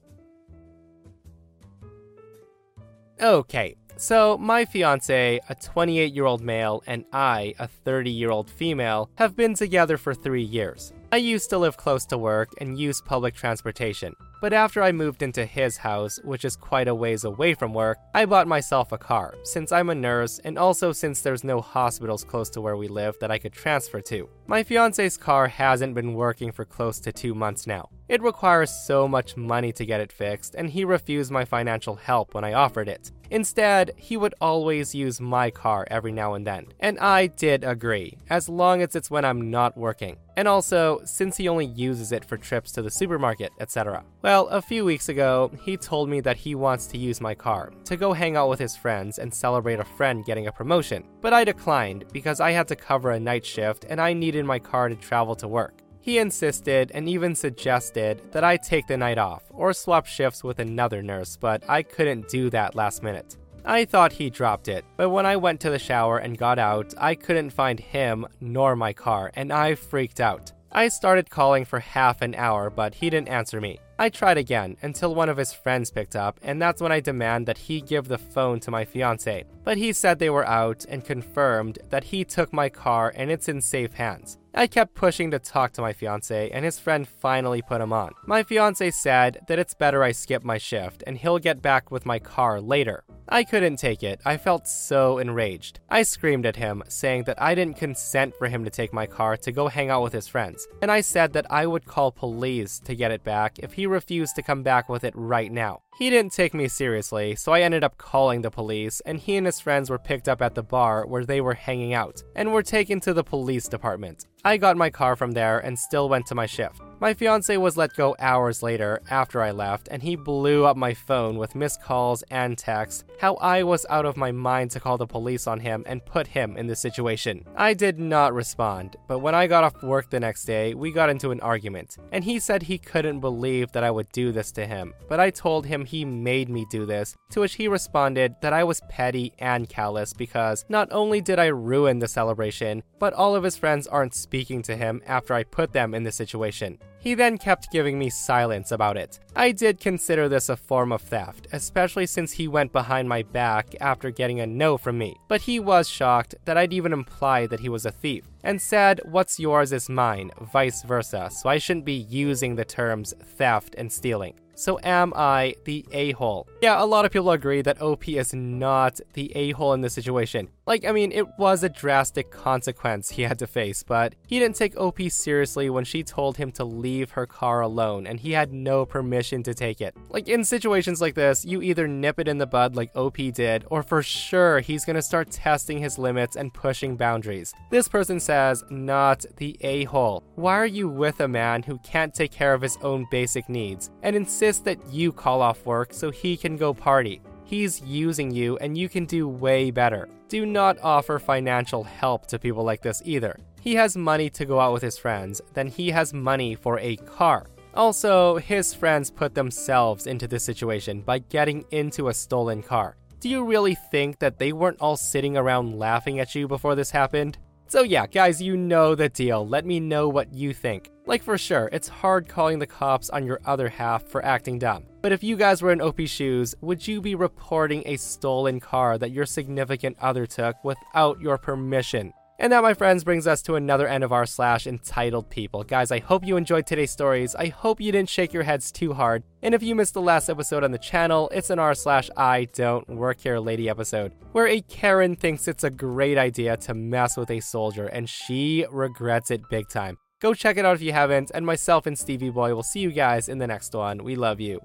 Okay, 3.21 3.75
so, 3.97 4.37
my 4.37 4.65
fiance, 4.65 5.39
a 5.47 5.55
28 5.55 6.13
year 6.13 6.25
old 6.25 6.41
male, 6.41 6.83
and 6.87 7.05
I, 7.13 7.53
a 7.59 7.67
30 7.67 8.09
year 8.09 8.31
old 8.31 8.49
female, 8.49 9.09
have 9.15 9.35
been 9.35 9.53
together 9.53 9.97
for 9.97 10.13
three 10.13 10.43
years. 10.43 10.93
I 11.11 11.17
used 11.17 11.49
to 11.49 11.57
live 11.57 11.75
close 11.75 12.05
to 12.05 12.17
work 12.17 12.49
and 12.59 12.79
use 12.79 13.01
public 13.01 13.35
transportation. 13.35 14.15
But 14.41 14.53
after 14.53 14.81
I 14.81 14.91
moved 14.91 15.21
into 15.21 15.45
his 15.45 15.77
house, 15.77 16.19
which 16.23 16.45
is 16.45 16.55
quite 16.55 16.87
a 16.87 16.95
ways 16.95 17.25
away 17.25 17.53
from 17.53 17.75
work, 17.75 17.99
I 18.15 18.25
bought 18.25 18.47
myself 18.47 18.91
a 18.91 18.97
car, 18.97 19.35
since 19.43 19.71
I'm 19.71 19.91
a 19.91 19.95
nurse 19.95 20.39
and 20.39 20.57
also 20.57 20.91
since 20.93 21.21
there's 21.21 21.43
no 21.43 21.61
hospitals 21.61 22.23
close 22.23 22.49
to 22.51 22.61
where 22.61 22.75
we 22.75 22.87
live 22.87 23.17
that 23.19 23.29
I 23.29 23.37
could 23.37 23.53
transfer 23.53 24.01
to. 24.01 24.27
My 24.47 24.63
fiance's 24.63 25.15
car 25.15 25.47
hasn't 25.47 25.93
been 25.93 26.15
working 26.15 26.51
for 26.51 26.65
close 26.65 26.99
to 27.01 27.11
two 27.11 27.35
months 27.35 27.67
now. 27.67 27.89
It 28.11 28.21
requires 28.21 28.69
so 28.69 29.07
much 29.07 29.37
money 29.37 29.71
to 29.71 29.85
get 29.85 30.01
it 30.01 30.11
fixed, 30.11 30.53
and 30.55 30.69
he 30.69 30.83
refused 30.83 31.31
my 31.31 31.45
financial 31.45 31.95
help 31.95 32.33
when 32.33 32.43
I 32.43 32.51
offered 32.51 32.89
it. 32.89 33.09
Instead, 33.29 33.93
he 33.95 34.17
would 34.17 34.35
always 34.41 34.93
use 34.93 35.21
my 35.21 35.49
car 35.49 35.87
every 35.89 36.11
now 36.11 36.33
and 36.33 36.45
then. 36.45 36.67
And 36.81 36.99
I 36.99 37.27
did 37.27 37.63
agree, 37.63 38.17
as 38.29 38.49
long 38.49 38.81
as 38.81 38.97
it's 38.97 39.09
when 39.09 39.23
I'm 39.23 39.49
not 39.49 39.77
working. 39.77 40.17
And 40.35 40.45
also, 40.45 40.99
since 41.05 41.37
he 41.37 41.47
only 41.47 41.67
uses 41.67 42.11
it 42.11 42.25
for 42.25 42.35
trips 42.35 42.73
to 42.73 42.81
the 42.81 42.91
supermarket, 42.91 43.53
etc. 43.61 44.03
Well, 44.21 44.47
a 44.49 44.61
few 44.61 44.83
weeks 44.83 45.07
ago, 45.07 45.49
he 45.63 45.77
told 45.77 46.09
me 46.09 46.19
that 46.19 46.35
he 46.35 46.53
wants 46.53 46.87
to 46.87 46.97
use 46.97 47.21
my 47.21 47.33
car 47.33 47.71
to 47.85 47.95
go 47.95 48.11
hang 48.11 48.35
out 48.35 48.49
with 48.49 48.59
his 48.59 48.75
friends 48.75 49.19
and 49.19 49.33
celebrate 49.33 49.79
a 49.79 49.85
friend 49.85 50.25
getting 50.25 50.47
a 50.47 50.51
promotion. 50.51 51.05
But 51.21 51.31
I 51.31 51.45
declined 51.45 52.03
because 52.11 52.41
I 52.41 52.51
had 52.51 52.67
to 52.67 52.75
cover 52.75 53.11
a 53.11 53.19
night 53.21 53.45
shift 53.45 53.85
and 53.87 54.01
I 54.01 54.11
needed 54.11 54.43
my 54.43 54.59
car 54.59 54.89
to 54.89 54.95
travel 54.95 55.35
to 55.37 55.47
work. 55.47 55.80
He 56.01 56.17
insisted 56.17 56.91
and 56.95 57.07
even 57.07 57.35
suggested 57.35 58.21
that 58.31 58.43
I 58.43 58.57
take 58.57 58.87
the 58.87 58.97
night 58.97 59.19
off 59.19 59.43
or 59.51 59.71
swap 59.71 60.07
shifts 60.07 60.43
with 60.43 60.59
another 60.59 61.03
nurse, 61.03 61.37
but 61.37 61.63
I 61.69 61.83
couldn't 61.83 62.27
do 62.27 62.49
that 62.49 62.75
last 62.75 63.03
minute. 63.03 63.37
I 63.63 63.85
thought 63.85 64.13
he 64.13 64.31
dropped 64.31 64.67
it, 64.67 64.83
but 64.97 65.11
when 65.11 65.27
I 65.27 65.35
went 65.35 65.59
to 65.61 65.69
the 65.69 65.77
shower 65.77 66.17
and 66.17 66.37
got 66.37 66.57
out, 66.57 66.95
I 66.97 67.13
couldn't 67.13 67.51
find 67.51 67.79
him 67.79 68.25
nor 68.39 68.75
my 68.75 68.93
car, 68.93 69.31
and 69.35 69.53
I 69.53 69.75
freaked 69.75 70.19
out. 70.19 70.51
I 70.71 70.87
started 70.87 71.29
calling 71.29 71.65
for 71.65 71.79
half 71.79 72.21
an 72.23 72.33
hour, 72.33 72.71
but 72.71 72.95
he 72.95 73.09
didn't 73.09 73.27
answer 73.27 73.61
me. 73.61 73.79
I 73.99 74.09
tried 74.09 74.39
again 74.39 74.77
until 74.81 75.13
one 75.13 75.29
of 75.29 75.37
his 75.37 75.53
friends 75.53 75.91
picked 75.91 76.15
up, 76.15 76.39
and 76.41 76.59
that's 76.59 76.81
when 76.81 76.91
I 76.91 77.01
demand 77.01 77.45
that 77.45 77.57
he 77.57 77.81
give 77.81 78.07
the 78.07 78.17
phone 78.17 78.59
to 78.61 78.71
my 78.71 78.85
fiance. 78.85 79.43
But 79.63 79.77
he 79.77 79.93
said 79.93 80.17
they 80.17 80.31
were 80.31 80.47
out 80.47 80.85
and 80.89 81.05
confirmed 81.05 81.77
that 81.89 82.05
he 82.05 82.23
took 82.23 82.51
my 82.51 82.69
car 82.69 83.13
and 83.15 83.29
it's 83.29 83.47
in 83.47 83.61
safe 83.61 83.93
hands. 83.93 84.39
I 84.53 84.67
kept 84.67 84.95
pushing 84.95 85.31
to 85.31 85.39
talk 85.39 85.71
to 85.73 85.81
my 85.81 85.93
fiance, 85.93 86.49
and 86.49 86.65
his 86.65 86.77
friend 86.77 87.07
finally 87.07 87.61
put 87.61 87.79
him 87.79 87.93
on. 87.93 88.11
My 88.25 88.43
fiance 88.43 88.91
said 88.91 89.39
that 89.47 89.59
it's 89.59 89.73
better 89.73 90.03
I 90.03 90.11
skip 90.11 90.43
my 90.43 90.57
shift 90.57 91.03
and 91.07 91.17
he'll 91.17 91.39
get 91.39 91.61
back 91.61 91.89
with 91.89 92.05
my 92.05 92.19
car 92.19 92.59
later. 92.59 93.03
I 93.33 93.45
couldn't 93.45 93.77
take 93.77 94.03
it. 94.03 94.19
I 94.25 94.35
felt 94.35 94.67
so 94.67 95.17
enraged. 95.17 95.79
I 95.89 96.03
screamed 96.03 96.45
at 96.45 96.57
him, 96.57 96.83
saying 96.89 97.23
that 97.23 97.41
I 97.41 97.55
didn't 97.55 97.77
consent 97.77 98.35
for 98.35 98.49
him 98.49 98.65
to 98.65 98.69
take 98.69 98.91
my 98.91 99.05
car 99.05 99.37
to 99.37 99.53
go 99.53 99.69
hang 99.69 99.89
out 99.89 100.03
with 100.03 100.11
his 100.11 100.27
friends. 100.27 100.67
And 100.81 100.91
I 100.91 100.99
said 100.99 101.31
that 101.31 101.49
I 101.49 101.65
would 101.65 101.85
call 101.85 102.11
police 102.11 102.81
to 102.81 102.93
get 102.93 103.11
it 103.11 103.23
back 103.23 103.57
if 103.59 103.71
he 103.71 103.87
refused 103.87 104.35
to 104.35 104.43
come 104.43 104.63
back 104.63 104.89
with 104.89 105.05
it 105.05 105.13
right 105.15 105.49
now. 105.49 105.79
He 105.97 106.09
didn't 106.09 106.33
take 106.33 106.53
me 106.53 106.67
seriously, 106.67 107.37
so 107.37 107.53
I 107.53 107.61
ended 107.61 107.85
up 107.85 107.97
calling 107.97 108.41
the 108.41 108.51
police, 108.51 109.01
and 109.05 109.17
he 109.17 109.37
and 109.37 109.45
his 109.45 109.61
friends 109.61 109.89
were 109.89 109.97
picked 109.97 110.27
up 110.27 110.41
at 110.41 110.53
the 110.53 110.63
bar 110.63 111.05
where 111.07 111.25
they 111.25 111.39
were 111.39 111.53
hanging 111.53 111.93
out, 111.93 112.21
and 112.35 112.51
were 112.51 112.63
taken 112.63 112.99
to 112.99 113.13
the 113.13 113.23
police 113.23 113.69
department. 113.69 114.25
I 114.43 114.57
got 114.57 114.75
my 114.75 114.89
car 114.89 115.15
from 115.15 115.31
there 115.31 115.59
and 115.59 115.79
still 115.79 116.09
went 116.09 116.25
to 116.27 116.35
my 116.35 116.47
shift. 116.47 116.81
My 117.01 117.15
fiance 117.15 117.57
was 117.57 117.77
let 117.77 117.95
go 117.95 118.15
hours 118.19 118.61
later 118.61 119.01
after 119.09 119.41
I 119.41 119.49
left, 119.49 119.87
and 119.89 120.03
he 120.03 120.15
blew 120.15 120.65
up 120.65 120.77
my 120.77 120.93
phone 120.93 121.35
with 121.39 121.55
missed 121.55 121.81
calls 121.81 122.23
and 122.29 122.55
texts 122.55 123.05
how 123.19 123.37
I 123.37 123.63
was 123.63 123.87
out 123.89 124.05
of 124.05 124.17
my 124.17 124.31
mind 124.31 124.69
to 124.71 124.79
call 124.79 124.99
the 124.99 125.07
police 125.07 125.47
on 125.47 125.59
him 125.59 125.83
and 125.87 126.05
put 126.05 126.27
him 126.27 126.55
in 126.57 126.67
this 126.67 126.79
situation. 126.79 127.43
I 127.55 127.73
did 127.73 127.99
not 127.99 128.35
respond, 128.35 128.97
but 129.07 129.17
when 129.17 129.33
I 129.33 129.47
got 129.47 129.63
off 129.63 129.81
work 129.81 130.11
the 130.11 130.19
next 130.19 130.45
day, 130.45 130.75
we 130.75 130.91
got 130.91 131.09
into 131.09 131.31
an 131.31 131.39
argument, 131.41 131.97
and 132.11 132.23
he 132.23 132.37
said 132.37 132.61
he 132.61 132.77
couldn't 132.77 133.19
believe 133.19 133.71
that 133.71 133.83
I 133.83 133.89
would 133.89 134.11
do 134.11 134.31
this 134.31 134.51
to 134.51 134.67
him, 134.67 134.93
but 135.09 135.19
I 135.19 135.31
told 135.31 135.65
him 135.65 135.85
he 135.85 136.05
made 136.05 136.49
me 136.49 136.67
do 136.69 136.85
this, 136.85 137.15
to 137.31 137.39
which 137.39 137.55
he 137.55 137.67
responded 137.67 138.35
that 138.43 138.53
I 138.53 138.63
was 138.63 138.81
petty 138.89 139.33
and 139.39 139.67
callous 139.67 140.13
because 140.13 140.65
not 140.69 140.87
only 140.91 141.19
did 141.19 141.39
I 141.39 141.47
ruin 141.47 141.97
the 141.97 142.07
celebration, 142.07 142.83
but 142.99 143.13
all 143.13 143.35
of 143.35 143.43
his 143.43 143.57
friends 143.57 143.87
aren't 143.87 144.13
speaking 144.13 144.61
to 144.63 144.75
him 144.75 145.01
after 145.07 145.33
I 145.33 145.45
put 145.45 145.73
them 145.73 145.95
in 145.95 146.03
this 146.03 146.15
situation. 146.15 146.77
He 147.01 147.15
then 147.15 147.39
kept 147.39 147.71
giving 147.71 147.97
me 147.97 148.11
silence 148.11 148.71
about 148.71 148.95
it. 148.95 149.19
I 149.35 149.51
did 149.51 149.79
consider 149.79 150.29
this 150.29 150.49
a 150.49 150.55
form 150.55 150.91
of 150.91 151.01
theft, 151.01 151.47
especially 151.51 152.05
since 152.05 152.31
he 152.31 152.47
went 152.47 152.71
behind 152.71 153.09
my 153.09 153.23
back 153.23 153.75
after 153.81 154.11
getting 154.11 154.39
a 154.39 154.45
no 154.45 154.77
from 154.77 154.99
me. 154.99 155.15
But 155.27 155.41
he 155.41 155.59
was 155.59 155.89
shocked 155.89 156.35
that 156.45 156.57
I'd 156.57 156.73
even 156.73 156.93
implied 156.93 157.49
that 157.49 157.59
he 157.59 157.69
was 157.69 157.87
a 157.87 157.91
thief, 157.91 158.27
and 158.43 158.61
said, 158.61 159.01
What's 159.03 159.39
yours 159.39 159.71
is 159.71 159.89
mine, 159.89 160.29
vice 160.53 160.83
versa, 160.83 161.29
so 161.31 161.49
I 161.49 161.57
shouldn't 161.57 161.85
be 161.85 162.05
using 162.07 162.55
the 162.55 162.65
terms 162.65 163.15
theft 163.35 163.73
and 163.79 163.91
stealing. 163.91 164.35
So 164.53 164.79
am 164.83 165.11
I 165.15 165.55
the 165.65 165.83
a 165.91 166.11
hole? 166.11 166.47
Yeah, 166.61 166.81
a 166.81 166.85
lot 166.85 167.05
of 167.05 167.11
people 167.11 167.31
agree 167.31 167.63
that 167.63 167.81
OP 167.81 168.07
is 168.07 168.35
not 168.35 168.99
the 169.13 169.31
a 169.35 169.49
hole 169.53 169.73
in 169.73 169.81
this 169.81 169.95
situation. 169.95 170.47
Like, 170.67 170.85
I 170.85 170.91
mean, 170.91 171.11
it 171.11 171.25
was 171.39 171.63
a 171.63 171.69
drastic 171.69 172.29
consequence 172.29 173.09
he 173.09 173.23
had 173.23 173.39
to 173.39 173.47
face, 173.47 173.81
but 173.81 174.13
he 174.27 174.37
didn't 174.37 174.57
take 174.57 174.77
OP 174.77 174.99
seriously 175.09 175.71
when 175.71 175.85
she 175.85 176.03
told 176.03 176.37
him 176.37 176.51
to 176.51 176.63
leave 176.63 177.09
her 177.11 177.25
car 177.25 177.61
alone 177.61 178.05
and 178.05 178.19
he 178.19 178.33
had 178.33 178.53
no 178.53 178.85
permission 178.85 179.41
to 179.41 179.55
take 179.55 179.81
it. 179.81 179.97
Like, 180.09 180.27
in 180.27 180.43
situations 180.43 181.01
like 181.01 181.15
this, 181.15 181.43
you 181.43 181.63
either 181.63 181.87
nip 181.87 182.19
it 182.19 182.27
in 182.27 182.37
the 182.37 182.45
bud 182.45 182.75
like 182.75 182.95
OP 182.95 183.17
did, 183.33 183.65
or 183.71 183.81
for 183.81 184.03
sure 184.03 184.59
he's 184.59 184.85
gonna 184.85 185.01
start 185.01 185.31
testing 185.31 185.79
his 185.79 185.97
limits 185.97 186.35
and 186.35 186.53
pushing 186.53 186.95
boundaries. 186.95 187.55
This 187.71 187.87
person 187.87 188.19
says, 188.19 188.63
not 188.69 189.25
the 189.37 189.57
a 189.61 189.85
hole. 189.85 190.23
Why 190.35 190.57
are 190.57 190.67
you 190.67 190.87
with 190.87 191.21
a 191.21 191.27
man 191.27 191.63
who 191.63 191.79
can't 191.79 192.13
take 192.13 192.31
care 192.31 192.53
of 192.53 192.61
his 192.61 192.77
own 192.83 193.07
basic 193.09 193.49
needs 193.49 193.89
and 194.03 194.15
insists 194.15 194.61
that 194.61 194.77
you 194.91 195.11
call 195.11 195.41
off 195.41 195.65
work 195.65 195.91
so 195.91 196.11
he 196.11 196.37
can 196.37 196.50
go 196.57 196.73
party? 196.73 197.21
He's 197.43 197.81
using 197.81 198.31
you, 198.31 198.57
and 198.57 198.77
you 198.77 198.87
can 198.87 199.05
do 199.05 199.27
way 199.27 199.71
better. 199.71 200.07
Do 200.29 200.45
not 200.45 200.77
offer 200.81 201.19
financial 201.19 201.83
help 201.83 202.25
to 202.27 202.39
people 202.39 202.63
like 202.63 202.81
this 202.81 203.01
either. 203.05 203.37
He 203.59 203.75
has 203.75 203.97
money 203.97 204.29
to 204.31 204.45
go 204.45 204.59
out 204.59 204.73
with 204.73 204.81
his 204.81 204.97
friends, 204.97 205.41
then 205.53 205.67
he 205.67 205.91
has 205.91 206.13
money 206.13 206.55
for 206.55 206.79
a 206.79 206.95
car. 206.95 207.47
Also, 207.73 208.37
his 208.37 208.73
friends 208.73 209.11
put 209.11 209.35
themselves 209.35 210.07
into 210.07 210.27
this 210.27 210.43
situation 210.43 211.01
by 211.01 211.19
getting 211.19 211.65
into 211.71 212.07
a 212.07 212.13
stolen 212.13 212.63
car. 212.63 212.95
Do 213.19 213.29
you 213.29 213.43
really 213.43 213.75
think 213.75 214.19
that 214.19 214.39
they 214.39 214.51
weren't 214.51 214.81
all 214.81 214.97
sitting 214.97 215.37
around 215.37 215.77
laughing 215.77 216.19
at 216.19 216.33
you 216.33 216.47
before 216.47 216.75
this 216.75 216.91
happened? 216.91 217.37
So, 217.71 217.83
yeah, 217.83 218.05
guys, 218.05 218.41
you 218.41 218.57
know 218.57 218.95
the 218.95 219.07
deal. 219.07 219.47
Let 219.47 219.65
me 219.65 219.79
know 219.79 220.09
what 220.09 220.33
you 220.33 220.53
think. 220.53 220.91
Like, 221.05 221.23
for 221.23 221.37
sure, 221.37 221.69
it's 221.71 221.87
hard 221.87 222.27
calling 222.27 222.59
the 222.59 222.67
cops 222.67 223.09
on 223.09 223.25
your 223.25 223.39
other 223.45 223.69
half 223.69 224.03
for 224.03 224.25
acting 224.25 224.59
dumb. 224.59 224.83
But 225.01 225.13
if 225.13 225.23
you 225.23 225.37
guys 225.37 225.61
were 225.61 225.71
in 225.71 225.79
OP's 225.79 226.09
shoes, 226.09 226.53
would 226.59 226.85
you 226.85 226.99
be 226.99 227.15
reporting 227.15 227.81
a 227.85 227.95
stolen 227.95 228.59
car 228.59 228.97
that 228.97 229.11
your 229.11 229.25
significant 229.25 229.95
other 230.01 230.25
took 230.25 230.61
without 230.65 231.21
your 231.21 231.37
permission? 231.37 232.11
And 232.41 232.51
that, 232.51 232.63
my 232.63 232.73
friends, 232.73 233.03
brings 233.03 233.27
us 233.27 233.43
to 233.43 233.53
another 233.53 233.87
end 233.87 234.03
of 234.03 234.11
r 234.11 234.25
slash 234.25 234.65
entitled 234.65 235.29
people. 235.29 235.63
Guys, 235.63 235.91
I 235.91 235.99
hope 235.99 236.25
you 236.25 236.37
enjoyed 236.37 236.65
today's 236.65 236.89
stories. 236.89 237.35
I 237.35 237.49
hope 237.49 237.79
you 237.79 237.91
didn't 237.91 238.09
shake 238.09 238.33
your 238.33 238.41
heads 238.41 238.71
too 238.71 238.93
hard. 238.93 239.21
And 239.43 239.53
if 239.53 239.61
you 239.61 239.75
missed 239.75 239.93
the 239.93 240.01
last 240.01 240.27
episode 240.27 240.63
on 240.63 240.71
the 240.71 240.79
channel, 240.79 241.29
it's 241.31 241.51
an 241.51 241.59
r 241.59 241.75
slash 241.75 242.09
I 242.17 242.45
don't 242.45 242.89
work 242.89 243.19
here 243.21 243.37
lady 243.37 243.69
episode, 243.69 244.11
where 244.31 244.47
a 244.47 244.61
Karen 244.61 245.15
thinks 245.15 245.47
it's 245.47 245.63
a 245.63 245.69
great 245.69 246.17
idea 246.17 246.57
to 246.57 246.73
mess 246.73 247.15
with 247.15 247.29
a 247.29 247.41
soldier, 247.41 247.85
and 247.85 248.09
she 248.09 248.65
regrets 248.71 249.29
it 249.29 249.47
big 249.51 249.69
time. 249.69 249.99
Go 250.19 250.33
check 250.33 250.57
it 250.57 250.65
out 250.65 250.75
if 250.75 250.81
you 250.81 250.93
haven't, 250.93 251.29
and 251.35 251.45
myself 251.45 251.85
and 251.85 251.97
Stevie 251.97 252.31
Boy 252.31 252.55
will 252.55 252.63
see 252.63 252.79
you 252.79 252.91
guys 252.91 253.29
in 253.29 253.37
the 253.37 253.45
next 253.45 253.75
one. 253.75 254.03
We 254.03 254.15
love 254.15 254.41
you. 254.41 254.59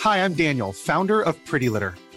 Hi, 0.00 0.24
I'm 0.24 0.32
Daniel, 0.32 0.72
founder 0.72 1.20
of 1.20 1.36
Pretty 1.44 1.68
Litter. 1.68 1.94